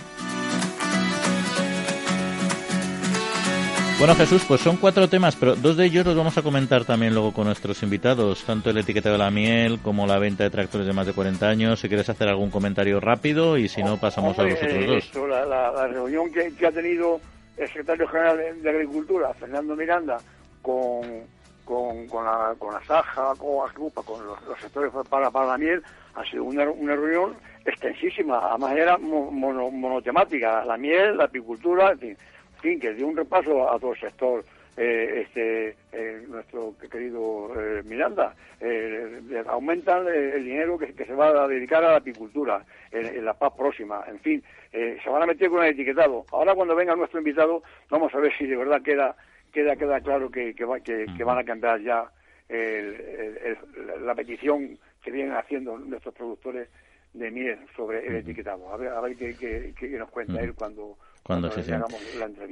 [4.01, 7.13] Bueno, Jesús, pues son cuatro temas, pero dos de ellos los vamos a comentar también
[7.13, 10.87] luego con nuestros invitados, tanto el etiquetado de la miel como la venta de tractores
[10.87, 11.81] de más de 40 años.
[11.81, 15.29] Si quieres hacer algún comentario rápido y si no, pasamos a los otros dos.
[15.29, 17.21] la, reunión que, ha tenido
[17.61, 20.19] el secretario general de, Agricultura, Fernando Miranda,
[20.63, 21.03] con,
[21.65, 25.83] con, con, la, con la Saja, con Agrupa, con los, sectores para, para la miel,
[26.15, 32.17] ha sido una, una reunión extensísima, además era monotemática, la miel, la apicultura, en
[32.63, 34.45] fin que dio un repaso a todo el sector
[34.77, 38.35] eh, este eh, nuestro querido eh, Miranda
[39.47, 44.05] aumentan el dinero que, se va a dedicar a la apicultura en, la paz próxima
[44.07, 46.25] en fin se van a meter con el etiquetado.
[46.31, 49.17] Ahora cuando venga nuestro invitado vamos a ver si de verdad queda
[49.53, 50.65] queda queda claro que, que,
[51.25, 52.11] van a cambiar ya
[54.03, 56.69] la petición que vienen haciendo nuestros productores
[57.13, 58.73] de miel sobre el etiquetado.
[58.73, 61.63] A ver a ver qué, nos cuenta él cuando cuando se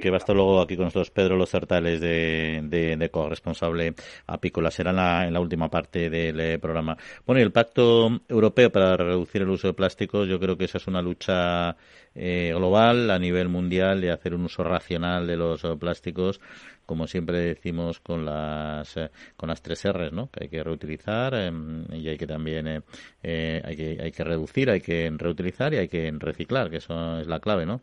[0.01, 3.95] Que va a estar luego aquí con nosotros Pedro Los Certales de, de, corresponsable
[4.27, 4.71] apícola.
[4.71, 6.97] Será en la, en la última parte del eh, programa.
[7.27, 10.79] Bueno, y el Pacto Europeo para reducir el uso de plásticos, yo creo que esa
[10.79, 11.77] es una lucha
[12.15, 16.41] eh, global a nivel mundial de hacer un uso racional de los eh, plásticos
[16.87, 18.99] como siempre decimos con las
[19.37, 20.31] con las tres R's, ¿no?
[20.31, 24.81] Que hay que reutilizar em, y hay que también hay que hay que reducir, hay
[24.81, 27.83] que reutilizar y hay que reciclar, que eso es la clave, ¿no?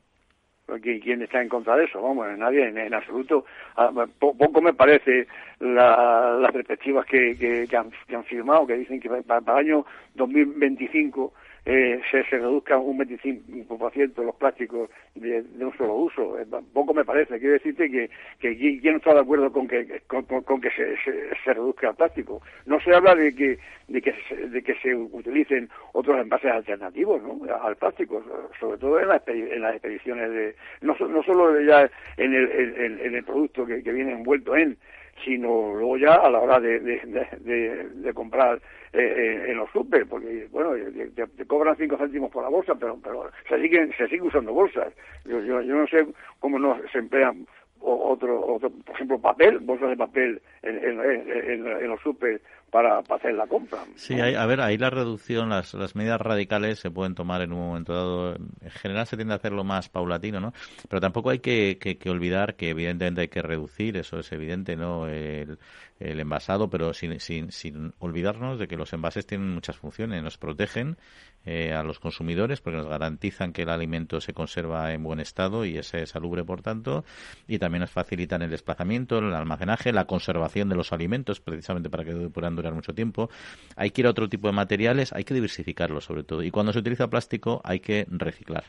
[0.81, 2.01] ¿Quién está en contra de eso?
[2.01, 3.45] Vamos, nadie en, absoluto.
[3.75, 5.27] Ah, poco me parece
[5.59, 9.85] las perspectivas que, que, han, que, han, firmado, que dicen que para, para el año
[10.15, 11.33] 2025
[11.65, 16.39] eh, se, se reduzca un 25% los plásticos de, un solo uso.
[16.39, 17.39] Eh, poco me parece.
[17.39, 21.95] Quiero decirte que, que está de acuerdo con que, con, que se, se, reduzca el
[21.95, 22.41] plástico.
[22.67, 27.21] No se habla de que, de que, se, de que se utilicen otros envases alternativos
[27.23, 27.39] ¿no?
[27.53, 28.23] al plástico,
[28.59, 30.55] sobre todo en, en las expediciones de...
[30.81, 34.77] No, no solo ya en el, en, el producto que, que viene envuelto en,
[35.23, 38.61] sino luego ya a la hora de, de, comprar
[38.93, 40.71] eh, eh, en los super, porque bueno,
[41.15, 44.93] te, cobran cinco céntimos por la bolsa, pero pero se siguen se sigue usando bolsas.
[45.25, 46.05] Yo, yo, yo no sé
[46.39, 47.45] cómo no se emplean
[47.85, 52.41] otro, otro, por ejemplo, papel, bolsas de papel en, en, en, los super
[52.75, 53.79] para, hacer la compra.
[53.95, 57.59] Sí, a ver, ahí la reducción, las, las medidas radicales se pueden tomar en un
[57.59, 58.35] momento dado.
[58.35, 60.51] En general se tiende a hacerlo más paulatino, ¿no?
[60.89, 65.07] Pero tampoco hay que, que, olvidar que evidentemente hay que reducir, eso es evidente, ¿no?
[65.07, 65.57] El,
[65.99, 70.21] el envasado, pero sin, sin, sin olvidarnos de que los envases tienen muchas funciones.
[70.21, 70.97] Nos protegen
[71.45, 75.63] eh, a los consumidores porque nos garantizan que el alimento se conserva en buen estado
[75.63, 77.05] y es salubre, por tanto,
[77.47, 82.03] y también nos facilitan el desplazamiento, el almacenaje, la conservación de los alimentos, precisamente para
[82.03, 83.29] que puedan durar mucho tiempo.
[83.75, 86.43] Hay que ir a otro tipo de materiales, hay que diversificarlo sobre todo.
[86.43, 88.65] Y cuando se utiliza plástico hay que reciclar.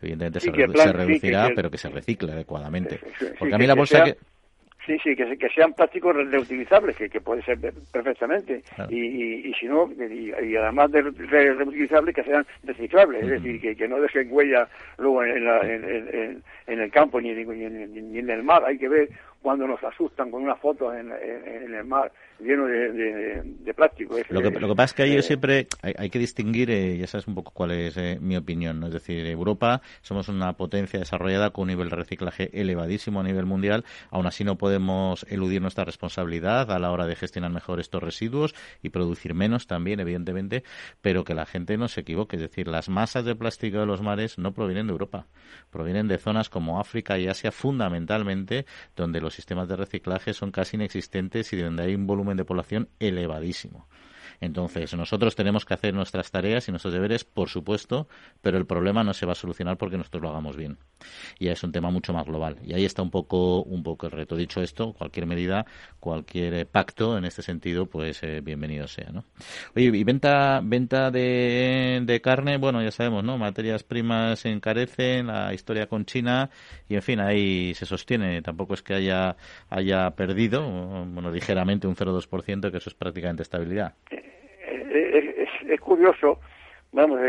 [0.00, 3.00] Evidentemente se, reducirá, pero que se recicle adecuadamente.
[3.36, 4.16] Porque a mí la bolsa que
[4.88, 7.58] Sí, sí, que, que sean plásticos reutilizables, que, que puede ser
[7.92, 8.62] perfectamente.
[8.88, 13.86] Y, y, si no, y, además de reutilizables, que sean reciclables, es decir, que, que
[13.86, 18.62] no dejen huella luego en, en, en, el campo ni, ni, ni, en el mar.
[18.64, 19.10] Hay que ver
[19.42, 24.16] cuando nos asustan con una foto en, en, el mar lleno de, de, plástico.
[24.28, 27.18] lo, que, lo que pasa es que yo siempre hay, que distinguir, eh, y esa
[27.18, 31.50] es un poco cuál es eh, mi opinión, es decir, Europa somos una potencia desarrollada
[31.50, 35.84] con un nivel de reciclaje elevadísimo a nivel mundial, aún así no podemos eludir nuestra
[35.84, 40.62] responsabilidad a la hora de gestionar mejor estos residuos y producir menos también, evidentemente,
[41.00, 44.00] pero que la gente no se equivoque, es decir, las masas de plástico de los
[44.02, 45.26] mares no provienen de Europa,
[45.70, 50.76] provienen de zonas como África y Asia fundamentalmente, donde los sistemas de reciclaje son casi
[50.76, 53.86] inexistentes y donde hay un volumen de población elevadísimo.
[54.40, 58.08] Entonces, nosotros tenemos que hacer nuestras tareas y nuestros deberes, por supuesto,
[58.40, 60.78] pero el problema no se va a solucionar porque nosotros lo hagamos bien.
[61.38, 62.56] Y es un tema mucho más global.
[62.64, 64.36] Y ahí está un poco, un poco el reto.
[64.36, 65.66] Dicho esto, cualquier medida,
[66.00, 69.24] cualquier pacto en este sentido, pues eh, bienvenido sea, ¿no?
[69.74, 73.38] Oye, y venta, venta de, de carne, bueno, ya sabemos, ¿no?
[73.38, 76.50] Materias primas encarecen, la historia con China,
[76.88, 78.42] y en fin, ahí se sostiene.
[78.42, 79.36] Tampoco es que haya,
[79.70, 80.62] haya perdido,
[81.06, 83.94] bueno, ligeramente un 0,2%, que eso es prácticamente estabilidad.
[84.70, 86.38] Eh, eh, es, curioso,
[86.92, 87.20] vamos,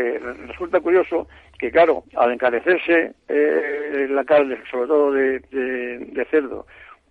[0.46, 6.66] resulta curioso que, claro, al encarecerse la carne, sobre todo de, de cerdo,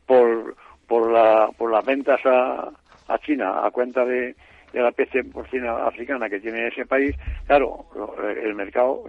[0.05, 0.55] por
[0.89, 2.69] por, la, por las ventas a,
[3.07, 4.35] a China a cuenta de,
[4.73, 7.15] de la peste porcina africana que tiene ese país,
[7.45, 7.85] claro,
[8.43, 9.03] el mercado,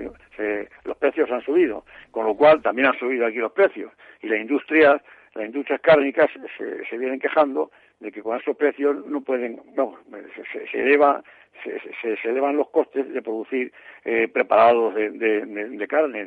[0.85, 3.91] los precios han subido, con lo cual también han subido aquí los precios.
[4.23, 5.03] Y la industria,
[5.35, 7.71] las industrias cárnicas se, se vienen quejando
[8.01, 9.97] de que con esos precios no pueden, no,
[10.53, 11.23] se, se, eleva
[11.63, 13.73] se, se, elevan los costes de producir
[14.05, 16.27] eh, preparados de, de, de, carne,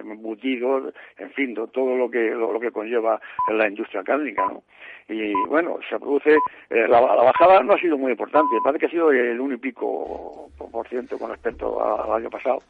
[0.00, 4.62] embutidos, en fin, todo lo que lo, que conlleva la industria cárnica, ¿no?
[5.08, 6.36] Y bueno, se produce,
[6.68, 9.58] eh, la, bajada no ha sido muy importante, parece que ha sido el uno y
[9.58, 12.62] pico por ciento con respecto al año pasado,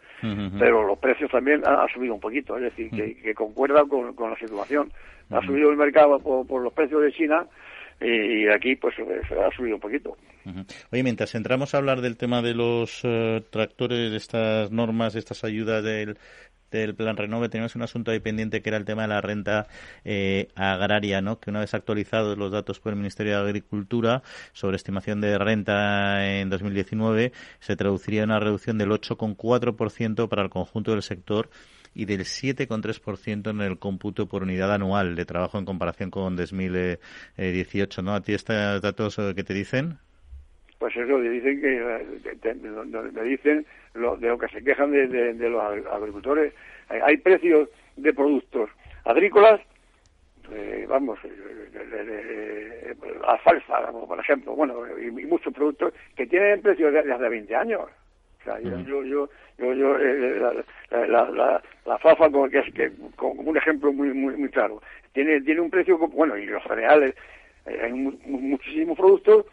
[0.59, 4.31] pero los precios también han, subido un poquito, es decir, que, que concuerdan con, con
[4.31, 4.90] la situación.
[5.31, 7.47] Ha subido el mercado por, por los precios de China,
[8.00, 10.16] y aquí pues se ha subido un poquito.
[10.90, 15.18] Oye, mientras entramos a hablar del tema de los eh, tractores, de estas normas, de
[15.18, 16.16] estas ayudas del,
[16.70, 19.66] del plan Renove, tenemos un asunto ahí pendiente que era el tema de la renta
[20.04, 21.40] eh, agraria, ¿no?
[21.40, 26.40] Que una vez actualizados los datos por el Ministerio de Agricultura sobre estimación de renta
[26.40, 31.50] en 2019, se traduciría en una reducción del 8,4% para el conjunto del sector
[31.94, 38.03] y del 7,3% en el cómputo por unidad anual de trabajo en comparación con 2018,
[38.03, 38.14] ¿no?
[38.14, 39.98] ¿A ti estos datos eh, que te dicen?
[40.79, 45.62] Pues eso, le dicen que, me dicen lo, de lo que se quejan de, los
[45.62, 46.55] agricultores.
[46.88, 48.70] Hay precios de productos
[49.05, 49.61] agrícolas
[50.53, 52.94] eh, vamos, eh,
[53.26, 57.83] alfalfa, por ejemplo, bueno, y, muchos productos que tienen precios de, de hace 20 años.
[58.40, 59.05] O sea, yo, yo,
[59.59, 60.40] yo, yo, eh,
[60.90, 64.48] la, la, la, la, fafa, como, que es, que, como un ejemplo muy, muy, muy
[64.48, 64.81] claro,
[65.12, 67.14] tiene, tiene un precio, bueno, y los cereales,
[67.66, 69.46] eh, hay muchísimos productos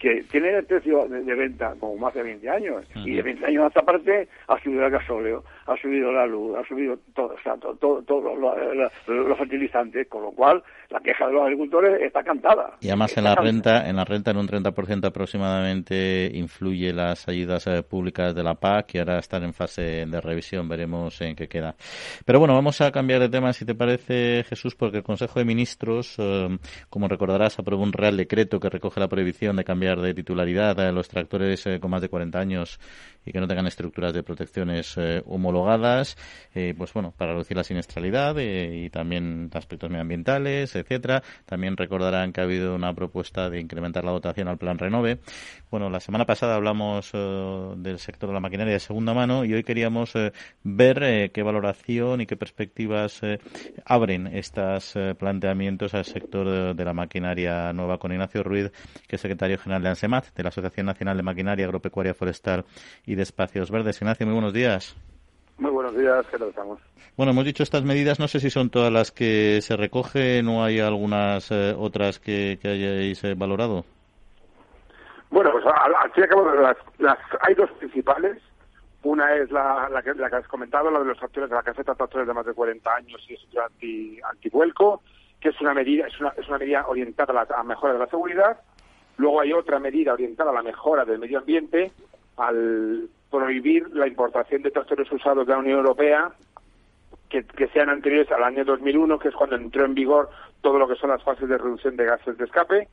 [0.00, 2.86] que tienen el precio de, venta como más de 20 años.
[2.94, 6.66] Y de 20 años hasta parte ha subido el gasóleo, ha subido la luz, ha
[6.66, 11.42] subido todo, o sea, todo, todo, los fertilizantes, con lo cual la queja de los
[11.42, 12.76] agricultores está cantada.
[12.80, 17.68] Y además en la renta, en la renta en un 30% aproximadamente influye las ayudas
[17.68, 21.46] eh, públicas de la PAC que ahora están en fase de revisión, veremos en qué
[21.46, 21.76] queda.
[22.24, 25.44] Pero bueno, vamos a cambiar de tema si te parece Jesús, porque el Consejo de
[25.44, 30.14] Ministros, eh, como recordarás, aprobó un real decreto que recoge la prohibición de cambiar de
[30.14, 32.80] titularidad a los tractores eh, con más de 40 años
[33.24, 36.16] y que no tengan estructuras de protecciones eh, homologadas,
[36.54, 41.22] eh, pues bueno, para reducir la siniestralidad y también aspectos medioambientales, etcétera.
[41.46, 45.18] También recordarán que ha habido una propuesta de incrementar la dotación al plan Renove.
[45.70, 49.62] Bueno, la semana pasada hablamos del sector de la maquinaria de segunda mano y hoy
[49.62, 50.12] queríamos
[50.62, 53.20] ver qué valoración y qué perspectivas
[53.84, 58.72] abren estos planteamientos al sector de, la maquinaria nueva con Ignacio Ruiz,
[59.06, 62.64] que es secretario general de ANSEMAT, de la Asociación Nacional de Maquinaria Agropecuaria Forestal
[63.06, 64.00] y de Espacios Verdes.
[64.00, 64.96] Ignacio, muy buenos días.
[65.58, 66.80] Muy buenos días, ¿qué tal estamos?
[67.16, 70.64] Bueno, hemos dicho estas medidas, no sé si son todas las que se recogen o
[70.64, 73.84] hay algunas eh, otras que, hayáis eh, valorado.
[75.30, 76.50] Bueno, pues al fin y al cabo
[76.98, 78.38] las, hay dos principales.
[79.02, 81.62] Una es la, la, que, la que has comentado, la de los tractores de la
[81.62, 85.02] caseta, tractores de más de 40 años y es anti, antivuelco,
[85.40, 87.98] que es una medida es una, es una medida orientada a la a mejora de
[87.98, 88.58] la seguridad
[89.20, 91.92] Luego hay otra medida orientada a la mejora del medio ambiente
[92.40, 96.32] al prohibir la importación de tractores usados de la Unión Europea
[97.30, 100.96] que, sean anteriores al año 2001, que es cuando entró en vigor todo lo que
[100.96, 102.88] son las fases de reducción de gases de escape.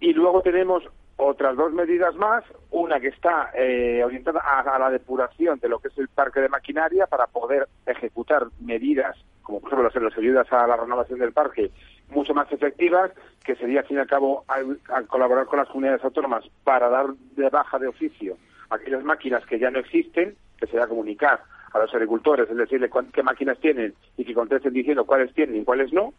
[0.00, 0.82] Y luego tenemos
[1.16, 5.88] otras dos medidas más, una que está eh, orientada a, la depuración de lo que
[5.88, 10.66] es el parque de maquinaria para poder ejecutar medidas, como por ejemplo las ayudas a
[10.66, 11.70] la renovación del parque,
[12.08, 13.12] mucho más efectivas,
[13.44, 17.06] que sería, al fin y al cabo, al, colaborar con las comunidades autónomas para dar
[17.36, 18.36] de baja de oficio
[18.70, 23.22] aquellas máquinas que ya no existen, que sería comunicar a los agricultores, es decirle qué
[23.22, 26.14] máquinas tienen y que contesten diciendo cuáles tienen y cuáles no.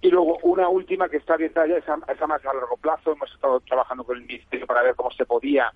[0.00, 3.12] Y luego una última que está abierta ya, esa, esa más a largo plazo.
[3.12, 5.72] Hemos estado trabajando con el Ministerio para ver cómo se podía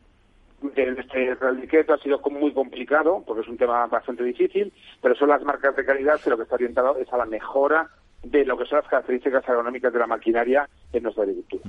[0.74, 5.42] este Real ha sido muy complicado, porque es un tema bastante difícil, pero son las
[5.42, 7.88] marcas de calidad que lo que está orientado es a la mejora
[8.22, 11.62] de lo que son las características agronómicas de la maquinaria en nuestra agricultura.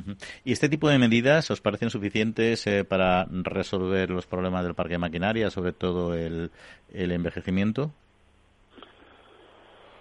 [0.44, 4.94] ¿Y este tipo de medidas os parecen suficientes eh, para resolver los problemas del parque
[4.94, 6.50] de maquinaria, sobre todo el,
[6.94, 7.92] el envejecimiento?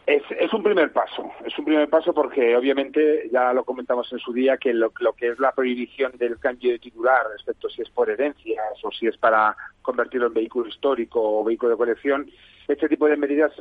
[0.07, 4.19] Es, es, un primer paso, es un primer paso porque obviamente ya lo comentamos en
[4.19, 7.83] su día que lo, lo, que es la prohibición del cambio de titular respecto si
[7.83, 12.31] es por herencias o si es para convertirlo en vehículo histórico o vehículo de colección,
[12.69, 13.53] este tipo de medidas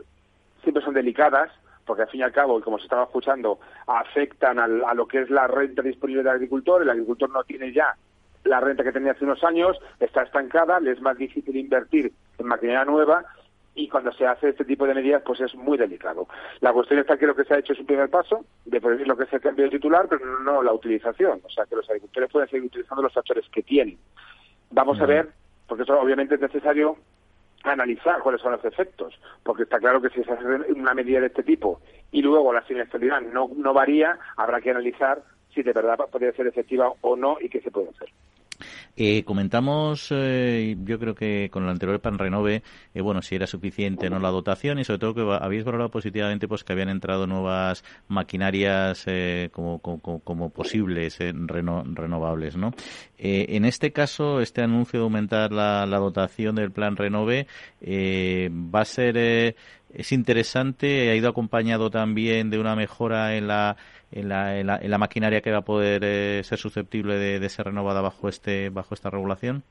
[0.64, 1.52] siempre son delicadas
[1.88, 5.08] porque al fin y al cabo, y como se estaba escuchando, afectan al, a lo
[5.08, 7.96] que es la renta disponible del agricultor, el agricultor no tiene ya
[8.44, 12.46] la renta que tenía hace unos años, está estancada, le es más difícil invertir en
[12.46, 13.26] maquinaria nueva
[13.76, 16.28] y cuando se hace este tipo de medidas pues es muy delicado.
[16.62, 19.08] La cuestión está que lo que se ha hecho es un primer paso de prohibir
[19.08, 21.88] lo que es el cambio de titular, pero no la utilización, o sea que los
[21.90, 23.98] agricultores pueden seguir utilizando los tractores que tienen.
[24.72, 25.30] Vamos a ver,
[25.68, 26.98] porque eso obviamente es necesario
[27.74, 31.28] analizar cuáles son los efectos, porque está claro que si se hace una medida de
[31.28, 35.22] este tipo y luego la siniestralidad no, no varía, habrá que analizar
[35.54, 38.10] si de verdad podría ser efectiva o no y qué se puede hacer.
[39.00, 42.64] Eh, comentamos, eh, yo creo que con el anterior plan renove,
[42.96, 46.48] eh, bueno, si era suficiente no la dotación y sobre todo que habéis valorado positivamente
[46.48, 52.74] pues que habían entrado nuevas maquinarias eh, como, como, como, posibles eh, reno, renovables, ¿no?
[53.20, 57.48] en este caso, este anuncio de aumentar la, la dotación del plan renove
[57.82, 59.56] va a ser
[59.98, 63.78] es interesante, ha ido acompañado también de una mejora en la
[64.12, 67.50] en la, en la, en la maquinaria que va a poder eh, ser susceptible de,
[67.50, 69.64] ser renovada bajo este bajo esta regulación?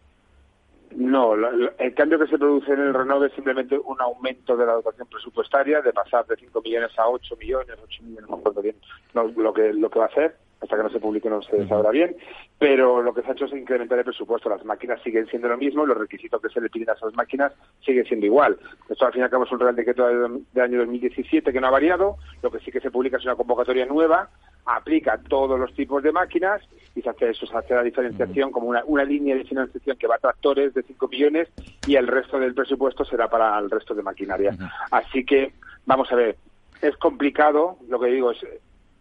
[0.95, 4.73] No, el cambio que se produce en el renove es simplemente un aumento de la
[4.73, 8.77] dotación presupuestaria, de pasar de 5 millones a 8 millones, 8 millones, no bien
[9.15, 11.67] no, lo, que, lo que va a hacer, hasta que no se publique no se
[11.69, 12.17] sabrá bien,
[12.59, 14.49] pero lo que se ha hecho es incrementar el presupuesto.
[14.49, 17.53] Las máquinas siguen siendo lo mismo, los requisitos que se le piden a esas máquinas
[17.85, 18.59] siguen siendo igual.
[18.89, 21.67] Esto al fin y al cabo es un Real Decreto del año 2017 que no
[21.67, 24.31] ha variado, lo que sí que se publica es una convocatoria nueva,
[24.65, 26.63] aplica todos los tipos de máquinas
[26.95, 30.07] y se hace eso, se hace la diferenciación como una, una línea de financiación que
[30.07, 31.49] va a tractores de 5 millones
[31.87, 34.57] y el resto del presupuesto será para el resto de maquinaria.
[34.91, 35.53] Así que,
[35.85, 36.37] vamos a ver,
[36.83, 38.39] es complicado, lo que digo es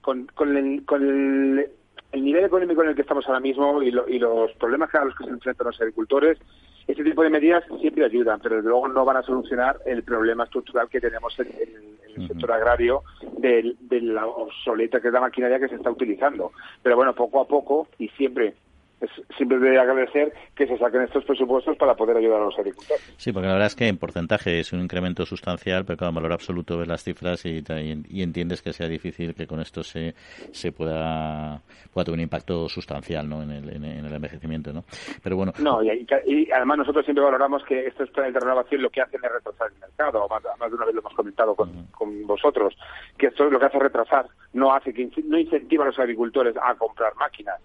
[0.05, 1.67] con, con, el, con el,
[2.11, 5.03] el, nivel económico en el que estamos ahora mismo y, lo, y los problemas a
[5.03, 6.37] los que se enfrentan los agricultores,
[6.85, 10.43] este tipo de medidas siempre ayudan, pero desde luego no van a solucionar el problema
[10.43, 13.01] estructural que tenemos en, en, en el sector agrario
[13.39, 16.51] de, de, la obsoleta que es la maquinaria que se está utilizando.
[16.83, 18.53] Pero bueno, poco a poco y siempre
[19.01, 23.13] es siempre de agradecer que se saquen estos presupuestos para poder ayudar a los agricultores.
[23.17, 26.15] Sí, porque la verdad es que en porcentaje es un incremento sustancial, pero claro, en
[26.15, 27.63] valor absoluto ves las cifras y,
[28.09, 30.13] y, entiendes que sea difícil que con esto se,
[30.51, 31.61] se pueda,
[31.93, 33.43] pueda tener un impacto sustancial ¿no?
[33.43, 34.71] en, el, en, en el envejecimiento.
[34.71, 34.85] ¿no?
[35.21, 35.51] Pero bueno.
[35.59, 39.19] No, y, y, además nosotros siempre valoramos que estos planes de renovación lo que hacen
[39.23, 41.91] es retrasar el mercado, más, más de una vez lo hemos comentado con, uh -huh.
[41.91, 42.75] con vosotros,
[43.17, 46.55] que esto es lo que hace retrasar, no hace que no incentiva a los agricultores
[46.61, 47.59] a comprar máquinas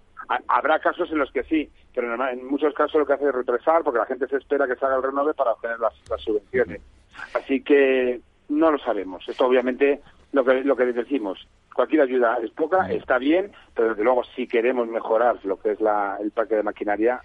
[0.48, 3.82] Habrá casos en los que sí, pero en muchos casos lo que hace es retrasar
[3.82, 6.80] porque la gente se espera que salga el renove para obtener las, las subvenciones.
[7.34, 9.28] Así que no lo sabemos.
[9.28, 10.00] Esto obviamente
[10.32, 11.46] lo que, lo que decimos.
[11.74, 15.80] Cualquier ayuda es poca, está bien, pero desde luego si queremos mejorar lo que es
[15.80, 17.20] la, el parque de maquinaria,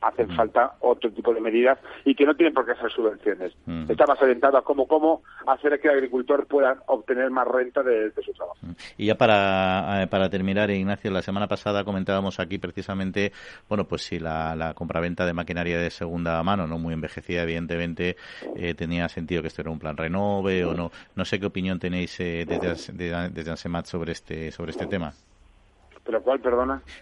[0.00, 3.52] hacen falta otro tipo de medidas y que no tienen por qué ser subvenciones.
[3.66, 3.90] Mm.
[3.90, 8.10] Está más orientado a cómo, cómo hacer que el agricultor pueda obtener más renta de,
[8.10, 8.58] de su trabajo.
[8.96, 13.32] Y ya para, para terminar, Ignacio, la semana pasada comentábamos aquí precisamente,
[13.68, 18.16] bueno, pues si la, la compraventa de maquinaria de segunda mano, no muy envejecida, evidentemente,
[18.56, 20.90] eh, tenía sentido que esto era un plan renove o no.
[21.16, 25.12] No sé qué opinión tenéis eh, desde, desde, desde Ansemat sobre este, sobre este tema.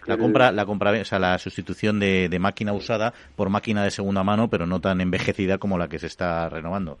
[0.05, 3.91] La compra, la compra, o sea, la sustitución de, de, máquina usada por máquina de
[3.91, 6.97] segunda mano, pero no tan envejecida como la que se está renovando.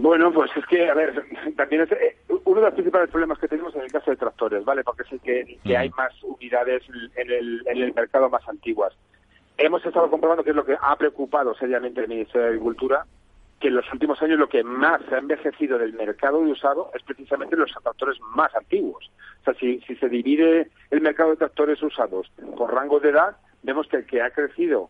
[0.00, 1.22] Bueno, pues es que, a ver,
[1.56, 4.64] también es eh, uno de los principales problemas que tenemos en el caso de tractores,
[4.64, 4.82] ¿vale?
[4.82, 6.82] Porque es el que, que hay más unidades
[7.16, 8.94] en el, en el mercado más antiguas.
[9.58, 13.04] Hemos estado comprobando que es lo que ha preocupado seriamente el Ministerio de Agricultura,
[13.60, 16.90] que en los últimos años lo que más se ha envejecido del mercado de usado
[16.94, 19.10] es precisamente los tractores más antiguos.
[19.42, 23.36] O sea, si, si se divide el mercado de tractores usados por rangos de edad,
[23.62, 24.88] vemos que el que ha crecido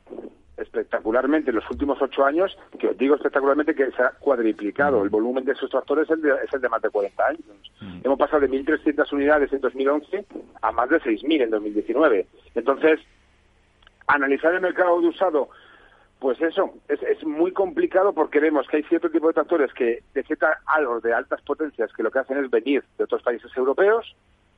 [0.56, 5.02] espectacularmente en los últimos ocho años, que os digo espectacularmente que se ha cuadriplicado.
[5.02, 7.72] El volumen de esos tractores es el de, es el de más de 40 años.
[7.80, 8.00] Mm.
[8.04, 10.26] Hemos pasado de 1.300 unidades en 2011
[10.62, 12.26] a más de 6.000 en 2019.
[12.54, 13.00] Entonces,
[14.06, 15.48] analizar el mercado de usado
[16.20, 20.02] pues eso, es, es, muy complicado porque vemos que hay cierto tipo de tractores que
[20.14, 24.14] detectan algo de altas potencias que lo que hacen es venir de otros países europeos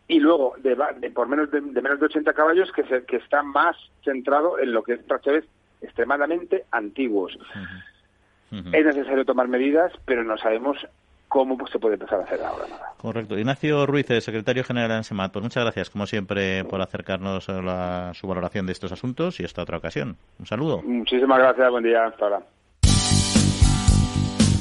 [0.08, 3.16] y luego de, de por menos de, de, menos de 80 caballos que, se, que
[3.16, 5.44] está más centrado en lo que es tractores
[5.80, 7.36] extremadamente antiguos.
[7.36, 7.84] Uh -huh.
[8.50, 8.76] Uh -huh.
[8.76, 10.76] Es necesario tomar medidas, pero no sabemos
[11.32, 12.92] cómo pues, se puede empezar a hacer ahora nada.
[12.98, 13.38] Correcto.
[13.38, 18.26] Ignacio Ruiz, secretario general de ANSEMAT, pues muchas gracias, como siempre, por acercarnos a su
[18.26, 20.18] valoración de estos asuntos y hasta otra ocasión.
[20.38, 20.82] Un saludo.
[20.82, 22.42] Muchísimas gracias, buen día, hasta ahora.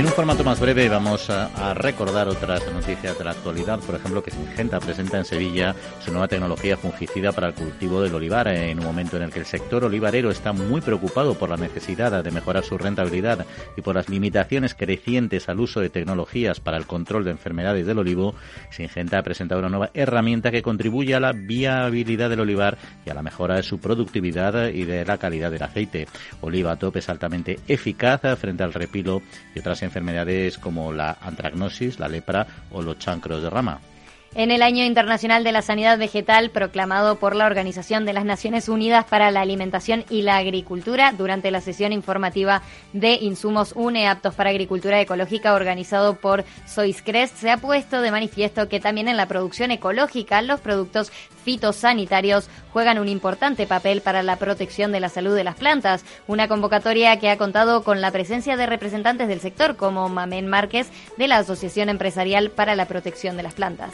[0.00, 3.78] En un formato más breve vamos a, recordar otras noticias de la actualidad.
[3.80, 8.14] Por ejemplo, que Singenta presenta en Sevilla su nueva tecnología fungicida para el cultivo del
[8.14, 11.58] olivar, en un momento en el que el sector olivarero está muy preocupado por la
[11.58, 13.44] necesidad de mejorar su rentabilidad
[13.76, 17.98] y por las limitaciones crecientes al uso de tecnologías para el control de enfermedades del
[17.98, 18.34] olivo.
[18.70, 23.14] Singenta ha presentado una nueva herramienta que contribuye a la viabilidad del olivar y a
[23.14, 26.08] la mejora de su productividad y de la calidad del aceite.
[26.40, 29.20] Oliva Top es altamente eficaz frente al repilo
[29.54, 33.80] y otras enfermedades como la antragnosis, la lepra o los chancros de rama.
[34.34, 38.70] En el Año Internacional de la Sanidad Vegetal, proclamado por la Organización de las Naciones
[38.70, 42.62] Unidas para la Alimentación y la Agricultura, durante la sesión informativa
[42.94, 48.70] de Insumos UNE aptos para agricultura ecológica organizado por Soiscrest, se ha puesto de manifiesto
[48.70, 51.12] que también en la producción ecológica los productos
[51.44, 56.06] fitosanitarios juegan un importante papel para la protección de la salud de las plantas.
[56.26, 60.88] Una convocatoria que ha contado con la presencia de representantes del sector como Mamén Márquez
[61.18, 63.92] de la Asociación Empresarial para la Protección de las Plantas.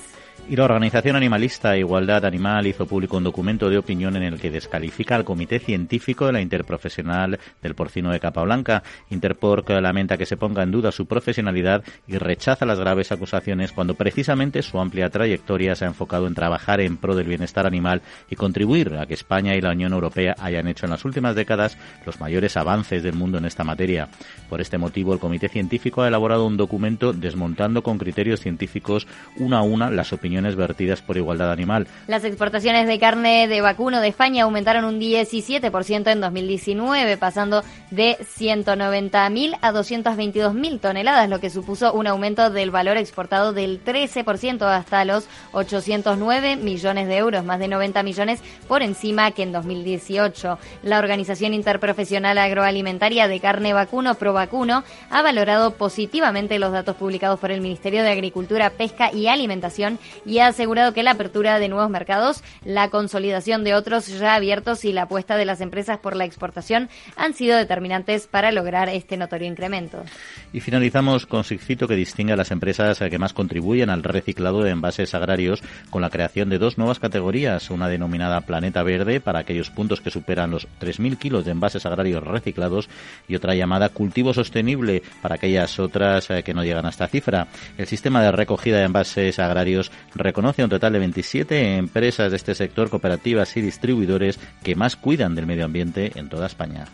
[0.50, 4.50] Y la organización animalista Igualdad Animal hizo público un documento de opinión en el que
[4.50, 8.82] descalifica al Comité Científico de la Interprofesional del Porcino de Capa Blanca.
[9.10, 13.94] Interporc lamenta que se ponga en duda su profesionalidad y rechaza las graves acusaciones cuando
[13.94, 18.36] precisamente su amplia trayectoria se ha enfocado en trabajar en pro del bienestar animal y
[18.36, 21.76] contribuir a que España y la Unión Europea hayan hecho en las últimas décadas
[22.06, 24.08] los mayores avances del mundo en esta materia.
[24.48, 29.58] Por este motivo, el Comité Científico ha elaborado un documento desmontando con criterios científicos una
[29.58, 31.86] a una las opiniones vertidas por igualdad animal.
[32.06, 38.16] Las exportaciones de carne de vacuno de España aumentaron un 17% en 2019, pasando de
[38.18, 45.04] 190.000 a 222.000 toneladas, lo que supuso un aumento del valor exportado del 13% hasta
[45.04, 50.58] los 809 millones de euros, más de 90 millones por encima que en 2018.
[50.82, 57.50] La Organización Interprofesional Agroalimentaria de Carne Vacuno, Provacuno, ha valorado positivamente los datos publicados por
[57.50, 59.98] el Ministerio de Agricultura, Pesca y Alimentación
[60.28, 64.84] y ha asegurado que la apertura de nuevos mercados, la consolidación de otros ya abiertos
[64.84, 69.16] y la apuesta de las empresas por la exportación han sido determinantes para lograr este
[69.16, 70.04] notorio incremento.
[70.52, 74.70] Y finalizamos con Sigcito que distingue a las empresas que más contribuyen al reciclado de
[74.70, 79.70] envases agrarios con la creación de dos nuevas categorías, una denominada Planeta Verde para aquellos
[79.70, 82.90] puntos que superan los 3.000 kilos de envases agrarios reciclados
[83.28, 87.48] y otra llamada Cultivo Sostenible para aquellas otras eh, que no llegan a esta cifra.
[87.78, 92.54] El sistema de recogida de envases agrarios reconoce un total de 27 empresas de este
[92.54, 96.86] sector, cooperativas y distribuidores que más cuidan del medio ambiente en toda España.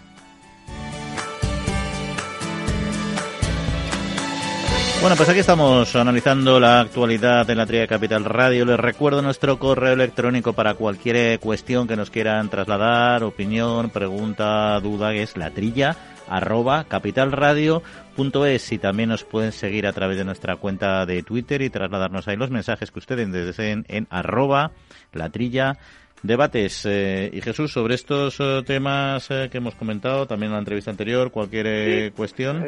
[5.00, 8.64] Bueno, pues aquí estamos analizando la actualidad en la Tría Capital Radio.
[8.64, 15.12] Les recuerdo nuestro correo electrónico para cualquier cuestión que nos quieran trasladar, opinión, pregunta, duda,
[15.12, 20.56] que es la trilla arroba capitalradio.es y también nos pueden seguir a través de nuestra
[20.56, 24.72] cuenta de Twitter y trasladarnos ahí los mensajes que ustedes deseen en arroba
[25.12, 25.78] latrilla
[26.24, 26.86] debates.
[26.86, 30.90] Eh, y Jesús, sobre estos eh, temas eh, que hemos comentado, también en la entrevista
[30.90, 32.64] anterior, cualquier cuestión.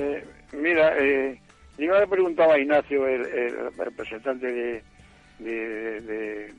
[0.53, 0.95] mira,
[1.79, 4.83] yo le preguntaba a Ignacio, el, representante de,
[5.39, 6.55] de, de,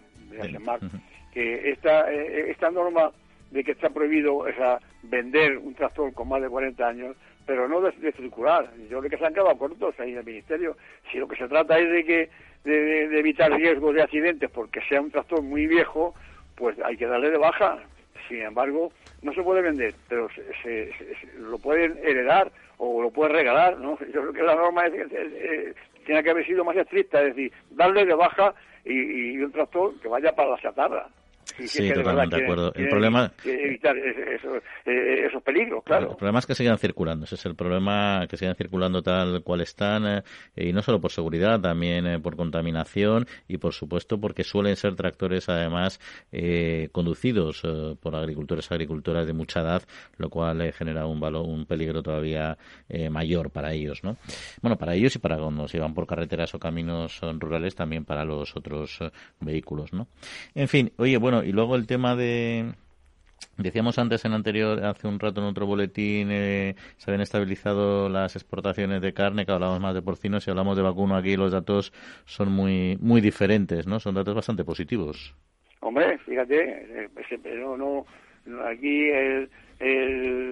[1.34, 3.12] que esta, esta norma
[3.52, 7.82] de que está prohibido esa, vender un tractor con más de 40 años, pero no
[7.82, 8.70] de, circular.
[8.90, 10.78] Yo creo que se han quedado cortos ahí en el Ministerio.
[11.12, 12.30] Si lo que se trata es de que
[12.66, 16.14] de, evitar riesgos de accidentes porque sea un tractor muy viejo,
[16.56, 17.80] pues hay que darle de baja.
[18.28, 18.92] Sin embargo,
[19.22, 20.28] no se puede vender, pero
[20.62, 20.92] se,
[21.40, 23.78] lo pueden heredar o lo pueden regalar.
[23.78, 23.98] ¿no?
[24.14, 25.74] Yo creo que la norma es, eh,
[26.06, 29.98] tiene que haber sido más estricta, es decir, darle de baja y, y un tractor
[30.02, 31.08] que vaya para la chatarra.
[31.66, 32.72] Sí, totalmente de acuerdo.
[32.76, 36.12] El problema evitar esos, esos peligros, claro.
[36.12, 37.26] El problema es que sigan circulando.
[37.26, 40.24] Ese es el problema, que sigan circulando tal cual están
[40.56, 45.50] y no solo por seguridad, también por contaminación y por supuesto porque suelen ser tractores
[45.50, 46.00] además
[46.92, 47.64] conducidos
[48.02, 49.84] por agricultores agricultoras de mucha edad,
[50.18, 52.58] lo cual genera un valor, un peligro todavía
[53.10, 54.18] mayor para ellos, ¿no?
[54.62, 58.26] Bueno, para ellos y para cuando se van por carreteras o caminos rurales, también para
[58.26, 60.08] los otros eh, vehículos, ¿no?
[60.56, 62.74] En fin, oye, bueno, y luego el tema de
[63.58, 68.36] Decíamos antes en anterior, hace un rato en otro boletín, eh, se habían estabilizado las
[68.36, 71.92] exportaciones de carne, que hablamos más de porcinos, si hablamos de vacuno aquí los datos
[72.26, 74.00] son muy muy diferentes, ¿no?
[74.00, 75.36] Son datos bastante positivos.
[75.80, 77.10] Hombre, fíjate, eh,
[77.56, 78.06] no, no,
[78.66, 79.50] aquí el,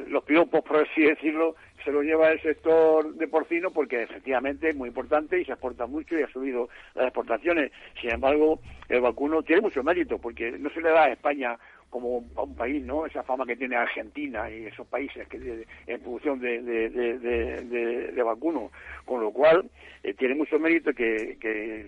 [0.10, 1.56] los piropos, por así decirlo,
[1.86, 5.86] se lo lleva el sector de porcino porque efectivamente es muy importante y se exporta
[5.86, 7.72] mucho y ha subido las exportaciones.
[8.02, 8.60] Sin embargo,
[8.90, 11.58] el vacuno tiene mucho mérito porque no se le da a España
[11.92, 13.06] como a un país, ¿no?
[13.06, 18.72] Esa fama que tiene Argentina y esos países que en producción de, de, vacuno,
[19.06, 19.70] con lo cual
[20.04, 21.38] eh, tiene mucho mérito que,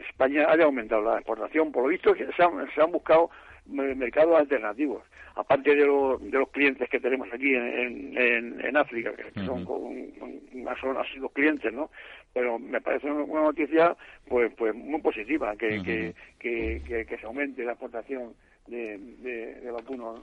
[0.07, 1.71] España haya aumentado la exportación.
[1.73, 3.31] Por lo visto, se se han buscado
[3.67, 5.03] mercados alternativos
[5.37, 9.63] aparte de, de los clientes que tenemos aquí en, en, África, que son
[10.63, 11.91] más son así los clientes, ¿no?
[12.33, 13.95] Pero me parece una noticia
[14.27, 18.33] pues pues muy positiva, que, que, que, que, se aumente la exportación
[18.67, 20.15] de, vacuno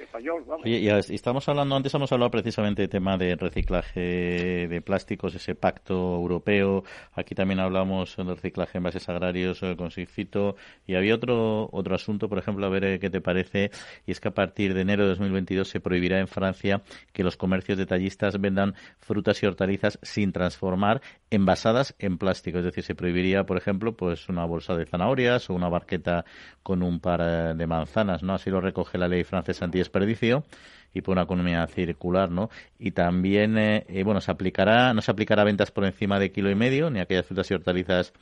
[0.00, 0.44] español.
[0.46, 0.66] Vamos.
[0.66, 5.94] y estamos hablando, antes hemos hablado precisamente del tema de reciclaje de plásticos, ese pacto
[6.16, 6.84] europeo.
[7.12, 10.56] Aquí también hablamos del reciclaje en bases agrarios eh, con Sifito.
[10.86, 13.70] Y había otro, otro asunto, por ejemplo, a ver eh, qué te parece,
[14.06, 16.82] y es que a partir de enero de 2022 se prohibirá en Francia
[17.12, 21.00] que los comercios detallistas vendan frutas y hortalizas sin transformar
[21.30, 22.58] envasadas en plástico.
[22.58, 26.24] Es decir, se prohibiría, por ejemplo, pues una bolsa de zanahorias o una barqueta
[26.62, 27.91] con un par eh, de manzanas
[28.22, 28.34] ¿no?
[28.34, 30.44] Así lo recoge la ley francesa anti-desperdicio
[30.94, 32.50] y por una economía circular, ¿no?
[32.78, 36.50] Y también, eh, eh, bueno, se aplicará, no se aplicará ventas por encima de kilo
[36.50, 38.12] y medio, ni aquellas frutas y hortalizas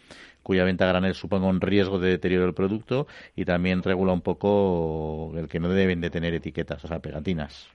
[0.42, 3.06] cuya venta a granel suponga un riesgo de deterioro del producto,
[3.36, 7.68] y también regula un poco el que no deben de tener etiquetas, o sea, pegatinas.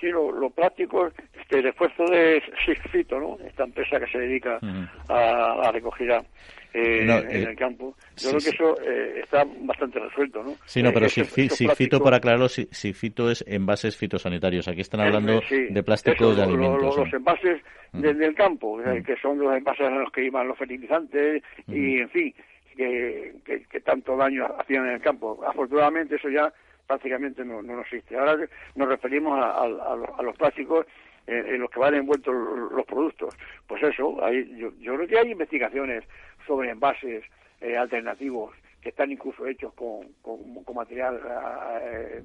[0.00, 1.14] Sí, lo, lo práctico es
[1.50, 3.36] el esfuerzo de Sigfito, ¿no?
[3.46, 4.58] Esta empresa que se dedica
[5.08, 6.22] a la recogida
[6.72, 7.96] eh, en eh, el campo.
[8.16, 10.54] Yo creo que eso eh, está bastante resuelto, ¿no?
[10.64, 14.68] Sí, no, pero si, fito, para aclararlo, si, fito es envases fitosanitarios.
[14.68, 16.96] Aquí están hablando de plásticos de alimentos.
[16.96, 17.60] los envases
[17.92, 22.34] del campo, que son los envases en los que iban los fertilizantes y, en fin,
[22.76, 23.34] que,
[23.68, 25.42] que, tanto daño hacían en el campo.
[25.44, 26.52] Afortunadamente eso ya
[26.90, 28.18] prácticamente no, no existe.
[28.18, 28.36] Ahora
[28.74, 29.64] nos referimos a,
[30.24, 30.86] los plásticos
[31.24, 33.32] en, los que van envueltos los, productos.
[33.68, 36.02] Pues eso, hay, yo, yo creo que hay investigaciones
[36.48, 37.22] sobre envases
[37.60, 41.20] eh, alternativos que están incluso hechos con, con, material
[41.82, 42.22] eh,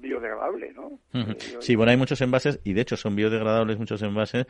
[0.00, 0.98] biodegradable, ¿no?
[1.12, 4.46] Eh, sí, bueno, hay muchos envases y de hecho son biodegradables muchos envases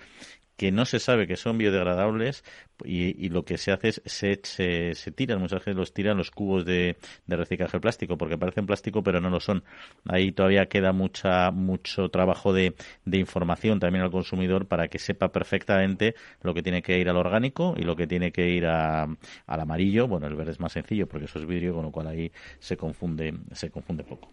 [0.56, 2.44] que no se sabe que son biodegradables
[2.84, 6.30] y, lo que se hace es se, se, se tiran, muchas veces los tiran los
[6.30, 6.96] cubos de,
[7.26, 9.64] de, reciclaje plástico porque parecen plástico pero no lo son.
[10.06, 12.74] Ahí todavía queda mucha mucho trabajo de,
[13.04, 17.16] de información también al consumidor para que sepa perfectamente lo que tiene que ir al
[17.16, 20.08] orgánico y lo que tiene que ir a, al amarillo.
[20.08, 22.76] Bueno, el verde es más sencillo porque eso es vidrio, con lo cual ahí se
[22.76, 24.28] confunde, se confunde poco.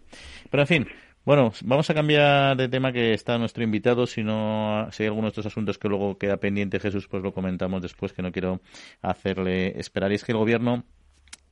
[0.50, 0.86] Pero en fin,
[1.24, 4.06] bueno, vamos a cambiar de tema que está nuestro invitado.
[4.06, 7.32] Si no, si hay alguno de estos asuntos que luego queda pendiente, Jesús, pues lo
[7.32, 8.60] comentamos después, que no quiero
[9.00, 10.12] hacerle esperar.
[10.12, 10.84] Y es que el gobierno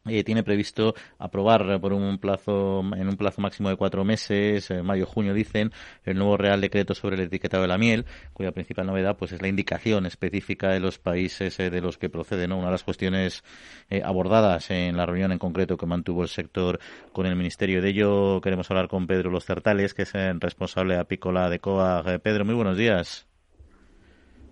[0.07, 4.85] eh, tiene previsto aprobar por un plazo en un plazo máximo de cuatro meses, en
[4.85, 5.73] mayo junio dicen,
[6.05, 9.41] el nuevo Real Decreto sobre el etiquetado de la miel, cuya principal novedad pues es
[9.41, 12.49] la indicación específica de los países eh, de los que procede.
[12.49, 12.57] ¿no?
[12.57, 13.45] Una de las cuestiones
[13.91, 16.81] eh, abordadas en la reunión en concreto que mantuvo el sector
[17.13, 17.81] con el Ministerio.
[17.81, 22.03] De ello queremos hablar con Pedro Los Certales, que es el responsable apícola de COA.
[22.23, 23.32] Pedro, muy buenos días.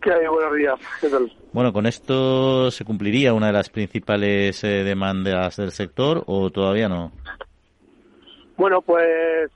[0.00, 0.26] ¿Qué hay?
[0.26, 0.80] Buenos días.
[1.00, 1.30] ¿Qué tal?
[1.52, 6.88] Bueno, ¿con esto se cumpliría una de las principales eh, demandas del sector o todavía
[6.88, 7.12] no?
[8.56, 9.50] Bueno, pues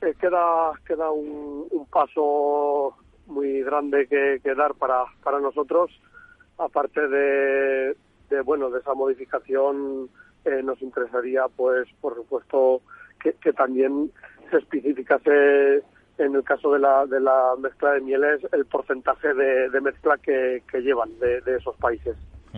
[0.00, 2.94] eh, queda queda un, paso
[3.26, 5.90] muy grande que, dar para, para nosotros.
[6.58, 7.96] Aparte de,
[8.28, 10.08] de bueno de esa modificación,
[10.44, 12.82] eh, nos interesaría, pues, por supuesto,
[13.20, 14.12] que, que también
[14.50, 15.82] se especificase
[16.20, 20.62] en el caso de la, de la mezcla de mieles, el porcentaje de, mezcla que,
[20.74, 22.16] llevan de, esos países.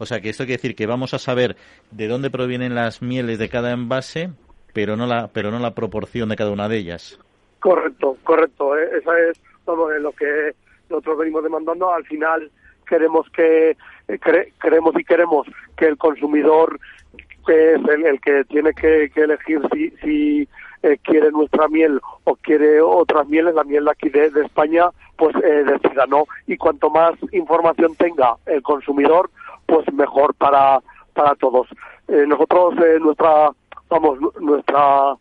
[0.00, 1.56] O sea, que esto quiere decir que vamos a saber
[1.90, 4.30] de dónde provienen las mieles de cada envase,
[4.72, 7.18] pero no la, pero no la proporción de cada una de ellas.
[7.58, 8.78] Correcto, correcto.
[8.78, 10.54] Eh, esa es todo lo que
[10.88, 11.92] nosotros venimos demandando.
[11.92, 12.48] Al final
[12.88, 13.76] queremos que
[14.06, 14.18] eh,
[14.62, 16.78] queremos y queremos que el consumidor
[17.44, 20.48] que es el, que tiene que, elegir si, si
[20.82, 25.64] eh, quiere nuestra miel o quiere otras mieles, la miel aquí de, España, pues eh,
[25.64, 26.24] decida no.
[26.46, 29.30] Y cuanto más información tenga el consumidor,
[29.66, 30.80] pues mejor para,
[31.14, 31.68] para todos.
[32.08, 33.50] Eh, nosotros, eh, nuestra,
[33.88, 35.16] vamos, nuestra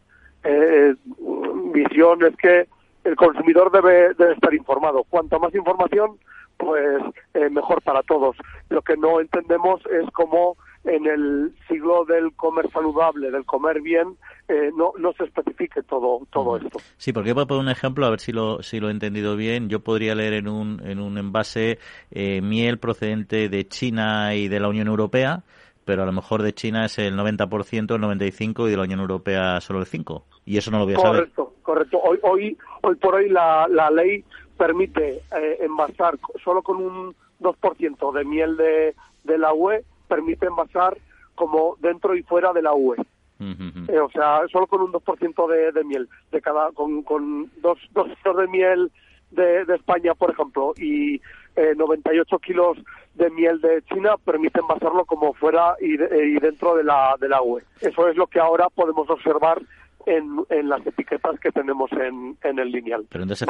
[1.74, 2.68] visión es que
[3.04, 5.04] el consumidor debe, debe estar informado.
[5.10, 6.18] Cuanto más información,
[6.56, 7.04] pues
[7.52, 8.38] mejor para todos.
[8.70, 14.18] Lo que no entendemos es cómo en el siglo del comer saludable, del comer bien,
[14.48, 16.80] eh, no, no se especifique todo, todo esto.
[16.98, 19.36] Sí, porque voy a poner un ejemplo, a ver si lo, si lo he entendido
[19.36, 19.70] bien.
[19.70, 21.80] Yo podría leer en un, en un envase
[22.12, 25.44] eh, miel procedente de China y de la Unión Europea,
[25.84, 29.00] pero a lo mejor de China es el 90%, el 95% y de la Unión
[29.00, 30.24] Europea solo el 5%.
[30.46, 31.20] Y eso no lo voy a saber.
[31.20, 32.00] Correcto, correcto.
[32.02, 34.24] Hoy, hoy, hoy por hoy la, la ley
[34.58, 40.98] permite eh, envasar solo con un 2% de miel de, de la UE permite envasar
[41.36, 42.98] como dentro y fuera de la UE.
[43.40, 47.78] Eh, o sea, solo con un 2% de, de miel, de cada, con, con dos,
[47.94, 48.92] dos de miel
[49.32, 51.22] de, de España, por ejemplo, y
[51.56, 52.78] eh, 98 kilos
[53.16, 57.42] de miel de China permiten envasarlo como fuera y, y dentro de la, de la
[57.42, 57.64] UE.
[57.82, 59.62] Eso es lo que ahora podemos observar
[60.08, 63.06] en, las etiquetas que tenemos en, en el lineal.
[63.10, 63.48] Pero entonces,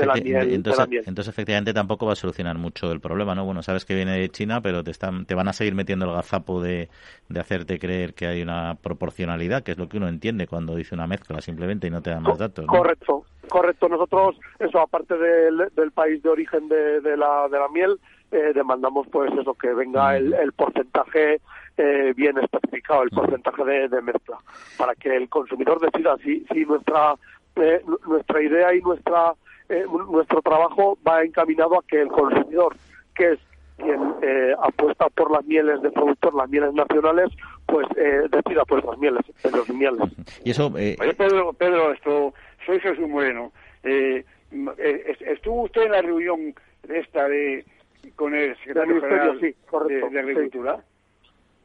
[1.06, 3.46] entonces, efectivamente tampoco va a solucionar mucho el problema, ¿no?
[3.46, 6.14] Bueno, sabes que viene de China, pero te, están, te van a seguir metiendo el
[6.14, 6.90] gazapo de,
[7.30, 10.96] de hacerte creer que hay una proporcionalidad, que es lo que uno entiende cuando dice
[10.96, 12.66] una mezcla simplemente y no te dan más datos.
[12.66, 13.88] Correcto, correcto.
[13.88, 18.00] Nosotros, eso, aparte del, del país de origen de, de, la, de la miel,
[18.32, 21.40] eh, demandamos pues eso, que venga el, el porcentaje
[21.78, 24.38] eh, bien especificado el porcentaje de, mezcla
[24.78, 27.16] para que el consumidor decida si, si nuestra
[27.56, 29.34] eh, nuestra idea y nuestra
[29.70, 32.76] eh, nuestro trabajo va encaminado a que el consumidor
[33.14, 33.40] que es
[33.78, 34.00] quien
[34.60, 37.30] apuesta por las mieles de productor, las mieles nacionales,
[37.68, 37.88] pues
[38.32, 40.10] decida por esas mieles, los mieles.
[40.44, 42.34] Y eso, Pedro, Pedro, esto,
[42.66, 43.52] soy Jesús Moreno.
[43.84, 46.56] ¿Estuvo usted en la reunión
[46.90, 47.64] esta de
[48.16, 50.78] con el secretario general de, Agricultura?
[50.78, 50.97] Sí,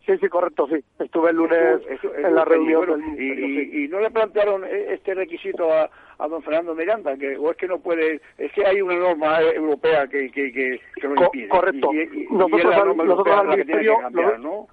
[0.07, 0.83] sí, correcto, sí.
[0.99, 1.81] Estuve el lunes
[2.17, 5.89] en la reunión y, no le plantearon e, este requisito a,
[6.19, 9.41] a don Fernando Miranda, que o es que no puede, es que hay una norma
[9.41, 11.49] europea que, que, que, lo impide.
[11.49, 11.91] correcto.
[12.31, 13.99] nosotros, al, nosotros al ministerio,
[14.39, 14.69] ¿no?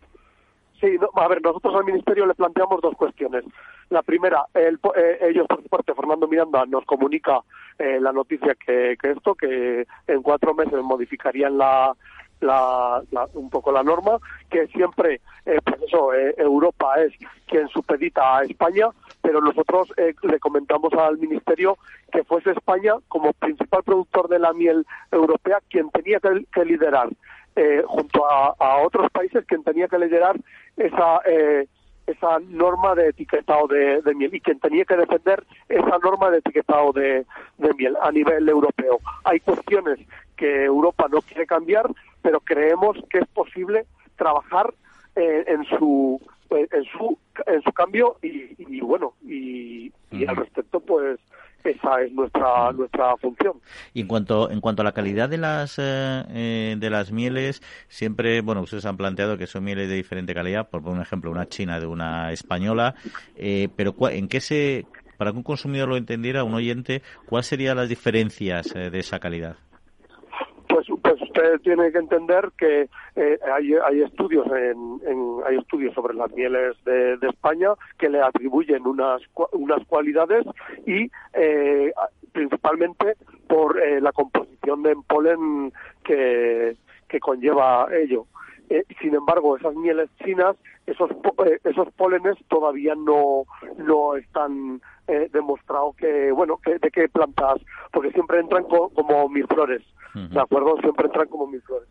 [0.79, 3.43] Sí, a ver, nosotros al ministerio le planteamos dos cuestiones.
[3.89, 7.41] La primera, el, eh, ellos por su parte, Fernando Miranda, nos comunica
[7.77, 11.93] eh, la noticia que, que esto, que en cuatro meses modificarían la,
[12.41, 13.01] la,
[13.33, 14.17] un poco la norma,
[14.49, 17.13] que siempre, eh, pues eso, eh, Europa es
[17.47, 18.87] quien supedita a España,
[19.21, 21.77] pero nosotros eh, le comentamos al Ministerio
[22.11, 27.09] que fuese España, como principal productor de la miel europea, quien tenía que, liderar,
[27.87, 30.37] junto a, otros países, quien tenía que liderar
[30.77, 31.19] esa
[32.09, 36.91] esa norma de etiquetado de, miel y quien tenía que defender esa norma de etiquetado
[36.91, 37.25] de,
[37.77, 38.99] miel a nivel europeo.
[39.23, 39.99] Hay cuestiones
[40.35, 41.89] que Europa no quiere cambiar,
[42.21, 44.73] pero creemos que es posible trabajar
[45.15, 49.91] eh, en su eh, en su en su cambio y, bueno y,
[50.27, 51.19] al respecto pues
[51.63, 53.53] esa es nuestra nuestra función.
[53.93, 58.41] Y en cuanto en cuanto a la calidad de las eh, de las mieles siempre
[58.41, 61.79] bueno ustedes han planteado que son mieles de diferente calidad por un ejemplo una china
[61.79, 62.95] de una española
[63.75, 64.85] pero en qué se
[65.17, 69.57] para que un consumidor lo entendiera un oyente cuáles serían las diferencias de esa calidad
[70.69, 70.87] pues
[71.29, 74.99] usted tiene que entender que eh, hay, hay estudios en,
[75.45, 79.21] hay estudios sobre las mieles de, España que le atribuyen unas
[79.53, 80.45] unas cualidades
[80.85, 81.93] y eh,
[82.31, 83.15] principalmente
[83.47, 85.71] por eh, la composición de polen
[86.03, 86.75] que,
[87.07, 88.25] que conlleva ello.
[88.99, 90.55] sin embargo, esas mieles chinas,
[90.85, 91.11] esos
[91.63, 93.43] esos pólenes todavía no
[93.77, 94.81] no están
[95.31, 97.61] demostrado que bueno que, de qué plantas,
[97.91, 99.83] porque siempre entran como mis flores
[100.13, 100.75] ¿de acuerdo?
[100.81, 101.87] Siempre entran como mis flores.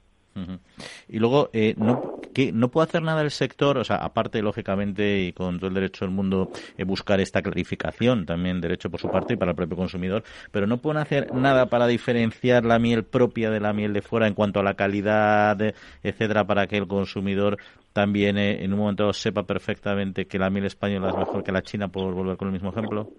[1.08, 3.78] Y luego, eh, no, que ¿no puede hacer nada el sector?
[3.78, 8.26] O sea, aparte, lógicamente, y con todo el derecho del mundo, eh, buscar esta clarificación,
[8.26, 11.66] también derecho por su parte y para el propio consumidor, pero no pueden hacer nada
[11.66, 15.58] para diferenciar la miel propia de la miel de fuera en cuanto a la calidad,
[16.02, 17.56] etcétera, para que el consumidor
[17.92, 21.62] también eh, en un momento sepa perfectamente que la miel española es mejor que la
[21.62, 23.10] china, por volver con el mismo ejemplo.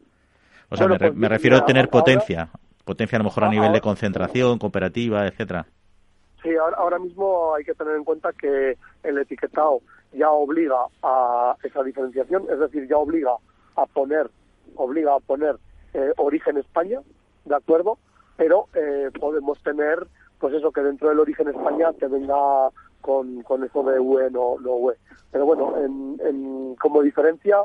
[0.70, 2.50] O sea, me, pues refiero a tener potencia
[2.90, 5.68] potencia a lo mejor a nivel de concentración, cooperativa, etcétera.
[6.42, 9.82] Sí, ahora, mismo hay que tener en cuenta que el etiquetado
[10.12, 13.36] ya obliga a esa diferenciación, es decir, ya obliga
[13.76, 14.32] a poner,
[14.74, 15.58] obliga a poner
[15.94, 17.00] eh, origen España,
[17.46, 18.00] de acuerdo,
[18.38, 20.08] pero eh, podemos tener,
[20.40, 22.70] pues eso, que dentro del origen España te venga
[23.02, 24.96] con, con eso de UE no, no UE.
[25.32, 27.58] Pero bueno, en, como diferencia,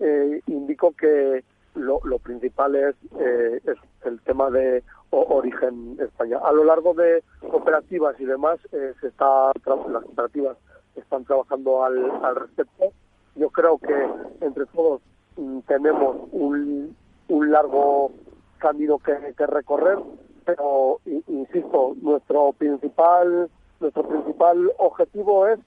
[0.00, 1.44] eh, indico que
[1.76, 6.38] lo, lo principal es, eh, es el tema de origen España.
[6.44, 10.56] A lo largo de cooperativas y demás, eh, se está las cooperativas
[10.96, 12.86] están trabajando al, respecto.
[13.34, 14.08] Yo creo que
[14.40, 15.02] entre todos
[15.36, 16.96] mm, tenemos un,
[17.28, 18.12] un largo
[18.58, 19.98] camino que, que recorrer,
[20.44, 23.50] pero insisto, nuestro principal
[23.80, 25.58] nuestro principal objetivo es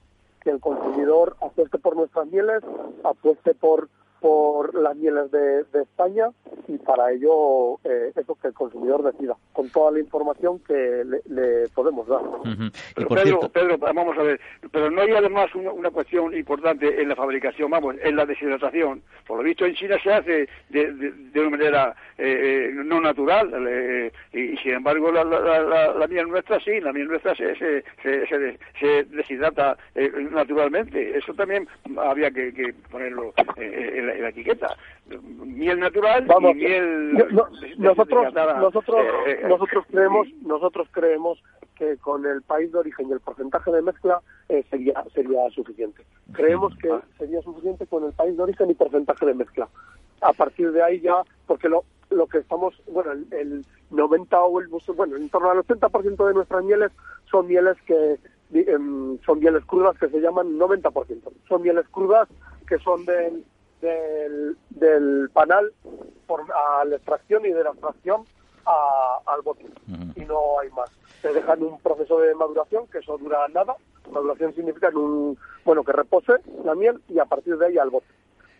[0.42, 2.62] que el consumidor apueste por nuestras mieles,
[3.04, 3.88] apueste por
[4.20, 6.28] por las mieles de, España
[6.68, 11.68] y para ello eh, eso que el consumidor decida con toda la información que le,
[11.74, 12.20] podemos dar.
[12.94, 14.40] Pedro, Pedro, vamos a ver,
[14.70, 19.02] pero no hay además una, cuestión importante en la fabricación, vamos, en la deshidratación.
[19.26, 24.10] Por lo visto en China se hace de, de, una manera eh, eh, no natural
[24.32, 27.84] y, sin embargo la, la, miel nuestra sí, la miel nuestra se, se,
[28.78, 29.76] se, deshidrata
[30.30, 31.16] naturalmente.
[31.16, 31.66] Eso también
[31.96, 34.76] había que, que ponerlo en la, etiqueta.
[35.44, 37.12] Miel natural y miel
[37.78, 38.96] nosotros nosotros
[39.26, 41.42] eh, nosotros creemos nosotros creemos
[41.74, 46.02] que con el país de origen y el porcentaje de mezcla eh, sería sería suficiente.
[46.32, 49.68] Creemos que sería suficiente con el país de origen y porcentaje de mezcla.
[50.20, 54.68] A partir de ahí ya, porque lo lo que estamos, bueno, el, 90 o el,
[54.96, 56.92] bueno, en torno al 80% de nuestras mieles
[57.30, 58.18] son mieles que
[58.52, 60.92] em, son mieles crudas que se llaman 90%.
[61.48, 62.28] Son mieles crudas
[62.68, 63.44] que son del
[63.80, 65.72] del, del panal
[66.26, 68.24] por, a la extracción y de la extracción
[69.26, 69.66] al bote.
[70.16, 70.90] Y no hay más.
[71.22, 73.74] Se dejan un proceso de maduración que eso dura nada.
[74.10, 78.06] Maduración significa un, bueno, que repose la miel y a partir de ahí al bote.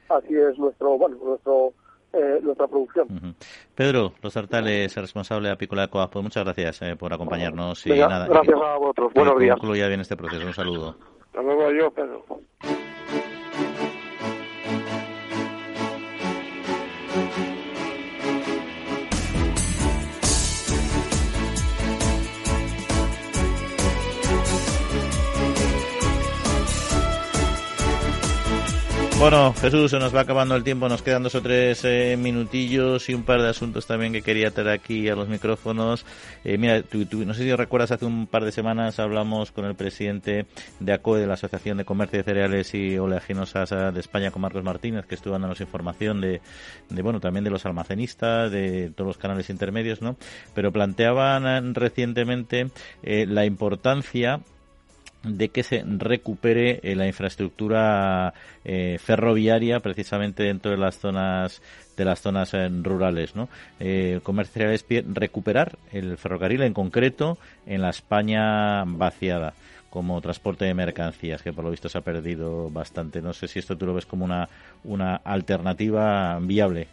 [0.09, 1.73] Así es nuestro, bueno, nuestro
[2.13, 3.37] eh, nuestra producción.
[3.75, 7.87] Pedro Los Artales, responsable de Apícola de Coas, pues muchas gracias eh, por acompañarnos.
[7.87, 9.13] y nada, gracias a vosotros.
[9.15, 9.57] Buenos días.
[9.57, 10.45] Concluya bien este proceso.
[10.45, 10.97] Un saludo.
[11.27, 12.25] Hasta luego, yo, Pedro.
[17.13, 17.60] Thank you.
[29.21, 33.07] Bueno, Jesús, se nos va acabando el tiempo, nos quedan dos o tres eh, minutillos
[33.11, 36.07] y un par de asuntos también que quería traer aquí a los micrófonos.
[36.43, 40.47] Eh, mira, no sé si recuerdas, hace un par de semanas hablamos con el presidente
[40.81, 44.41] de ACOE, de la Asociación de Comercio de Cereales y Oleaginosas eh, de España, con
[44.41, 46.41] Marcos Martínez, que estuvo dándonos información de,
[46.89, 50.17] de, bueno, también de los almacenistas, de todos los canales intermedios, ¿no?
[50.55, 52.71] Pero planteaban recientemente
[53.03, 54.41] la importancia
[55.23, 58.33] de que se recupere eh, la infraestructura
[58.65, 61.63] eh, ferroviaria precisamente dentro de las zonas
[61.97, 63.49] de las zonas eh, rurales no
[63.81, 69.53] eh, comerciales recuperar el ferrocarril en concreto en la España vaciada
[69.91, 73.21] como transporte de mercancías que por lo visto se ha perdido bastante.
[73.21, 74.49] No sé si esto tú lo ves como una
[74.85, 76.87] una alternativa viable.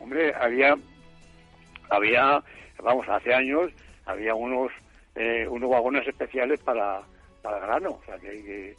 [0.00, 0.76] Hombre había
[1.90, 2.42] había
[2.82, 3.70] vamos hace años
[4.06, 4.72] había unos
[5.50, 7.02] unos vagones especiales para
[7.42, 8.74] grano, o sea, que,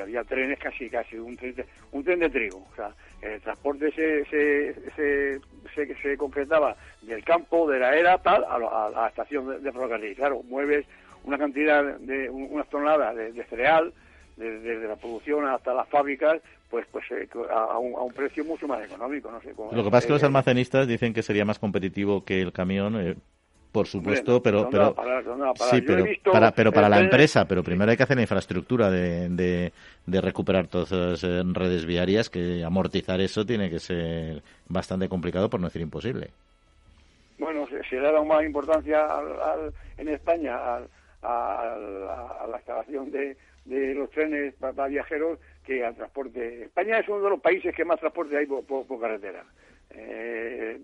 [0.00, 3.90] había trenes casi, casi un tren de, un tren de trigo, o sea, el transporte
[3.92, 4.74] se, se,
[5.74, 8.58] se, se, concretaba del campo, de la era, tal, a,
[8.90, 10.16] la, estación de, ferrocarril.
[10.16, 10.86] Claro, mueves
[11.24, 13.92] una cantidad de, unas toneladas de, cereal,
[14.36, 18.66] desde la producción hasta las fábricas, pues pues eh, a, un, a, un, precio mucho
[18.66, 19.30] más económico.
[19.30, 22.40] No sé Lo que pasa es que los almacenistas dicen que sería más competitivo que
[22.40, 22.96] el camión.
[23.00, 23.16] Eh,
[23.72, 24.94] por supuesto, pero pero
[25.70, 29.72] sí, pero para pero para la empresa, pero primero hay que hacer la infraestructura de,
[30.06, 35.48] de, recuperar todas esas eh, redes viarias que amortizar eso tiene que ser bastante complicado
[35.48, 36.30] por no decir imposible.
[37.38, 39.06] Bueno, se, le da más importancia
[39.96, 40.56] en España
[41.22, 41.76] a,
[42.50, 46.64] la instalación de, de los trenes para, viajeros que al transporte.
[46.64, 49.44] España es uno de los países que más transporte hay por carretera
[49.90, 50.78] eh,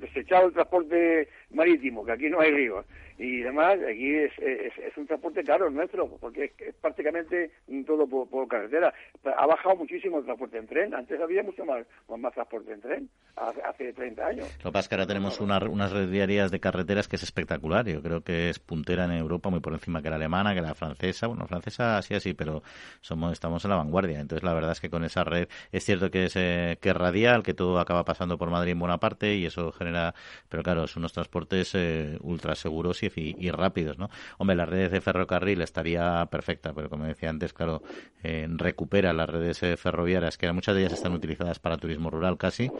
[0.00, 2.84] desechado el transporte marítimo, que aquí no hay ríos,
[3.22, 7.52] y demás, aquí es, es, un transporte caro el nuestro, porque es, prácticamente
[7.86, 8.92] todo por, carretera.
[9.36, 11.86] Ha bajado muchísimo el transporte en tren, antes había mucho más,
[12.18, 14.56] más transporte en tren, hace 30 años.
[14.58, 17.22] Lo que pasa es que ahora tenemos una, unas redes diarias de carreteras que es
[17.22, 20.60] espectacular, yo creo que es puntera en Europa, muy por encima que la alemana, que
[20.60, 22.64] la francesa, bueno, francesa sí así, pero
[23.02, 26.10] somos estamos en la vanguardia, entonces la verdad es que con esa red es cierto
[26.10, 29.36] que es, eh, que es radial, que todo acaba pasando por Madrid en buena parte
[29.36, 30.12] y eso genera,
[30.48, 33.11] pero claro, son unos transportes eh, ultra seguros y,
[33.50, 34.10] rápidos, ¿no?
[34.38, 37.82] Hombre, las redes de ferrocarril estaría perfecta, pero como decía antes, claro,
[38.22, 42.38] eh, recupera las redes eh, ferroviarias, que muchas de ellas están utilizadas para turismo rural
[42.38, 42.70] casi,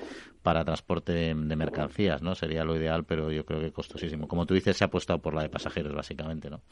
[0.42, 2.34] para transporte de, mercancías, ¿no?
[2.34, 4.28] Sería lo ideal, pero yo creo que costosísimo.
[4.28, 6.62] Como tú dices, se ha apostado por la de pasajeros, básicamente, ¿no?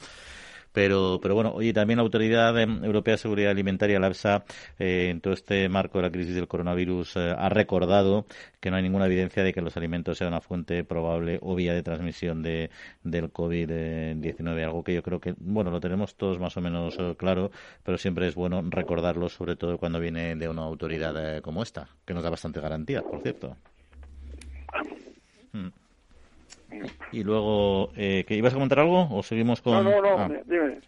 [0.72, 4.44] Pero, pero bueno, oye, también la Autoridad Europea de Seguridad Alimentaria, la EFSA,
[4.78, 8.26] en todo este marco de la crisis del coronavirus, ha recordado
[8.60, 11.74] que no hay ninguna evidencia de que los alimentos sean una fuente probable o vía
[11.74, 12.70] de transmisión de,
[13.02, 17.50] del COVID-19, algo que yo creo que, bueno, lo tenemos todos más o menos claro,
[17.82, 22.14] pero siempre es bueno recordarlo, sobre todo cuando viene de una autoridad como esta, que
[22.14, 23.56] nos da bastante garantía, por cierto.
[25.52, 25.68] Hmm.
[27.12, 29.84] Y luego, eh, ¿que ibas a comentar algo o seguimos con...?
[29.84, 30.28] No, no, no, ah.
[30.46, 30.78] dime,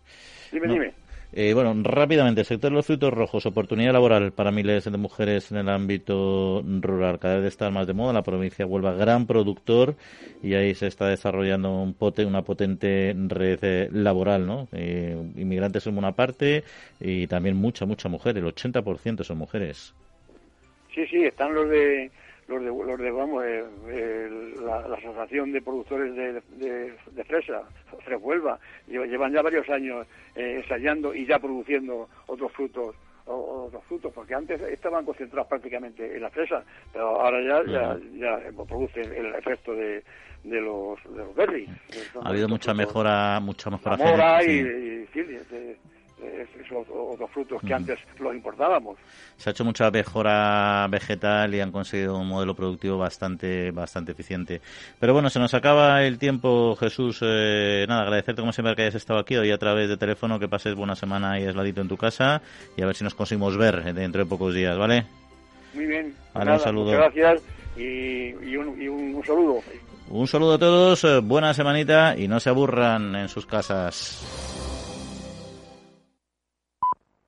[0.53, 1.03] dime, dime.
[1.35, 5.57] Eh, bueno, rápidamente, sector de los frutos rojos, oportunidad laboral para miles de mujeres en
[5.59, 7.19] el ámbito rural.
[7.19, 8.13] Cada vez está más de moda.
[8.13, 9.95] La provincia vuelve gran productor
[10.43, 14.69] y ahí se está desarrollando un pote, una potente red eh, laboral, ¿no?
[14.73, 16.65] Eh, inmigrantes son una parte
[17.01, 18.37] y también mucha, mucha mujer.
[18.37, 19.95] El 80% son mujeres.
[20.95, 22.11] Sí, sí, están los de
[22.53, 23.45] los de, los de vamos,
[24.63, 27.63] la, Asociación de Productores de, de, Fresa,
[28.05, 32.95] Freshuelva, llevan ya varios años eh, ensayando y ya produciendo otros frutos
[33.25, 38.65] otros frutos, porque antes estaban concentrados prácticamente en la fresa, pero ahora ya, ya, ya
[38.67, 40.03] producen el efecto de,
[40.45, 41.71] de los, de los berries.
[42.21, 43.97] Ha habido mucha mejora, mucha mejora.
[43.97, 45.09] Mora y, y,
[46.23, 48.99] esos otros frutos que antes los importábamos.
[49.37, 54.61] Se ha hecho mucha mejora vegetal y han conseguido un modelo productivo bastante bastante eficiente.
[54.99, 57.21] Pero bueno, se nos acaba el tiempo, Jesús.
[57.23, 60.49] Eh, nada, agradecerte como siempre que hayas estado aquí hoy a través de teléfono, que
[60.49, 62.43] pases buena semana y aisladito en tu casa
[62.77, 65.07] y a ver si nos conseguimos ver dentro de pocos días, ¿vale?
[65.75, 66.15] Muy bien.
[66.35, 66.93] un saludo.
[66.93, 67.43] gracias
[67.77, 69.61] y, un saludo.
[70.11, 74.42] Un saludo a todos, eh, buena semanita y no se aburran en sus casas.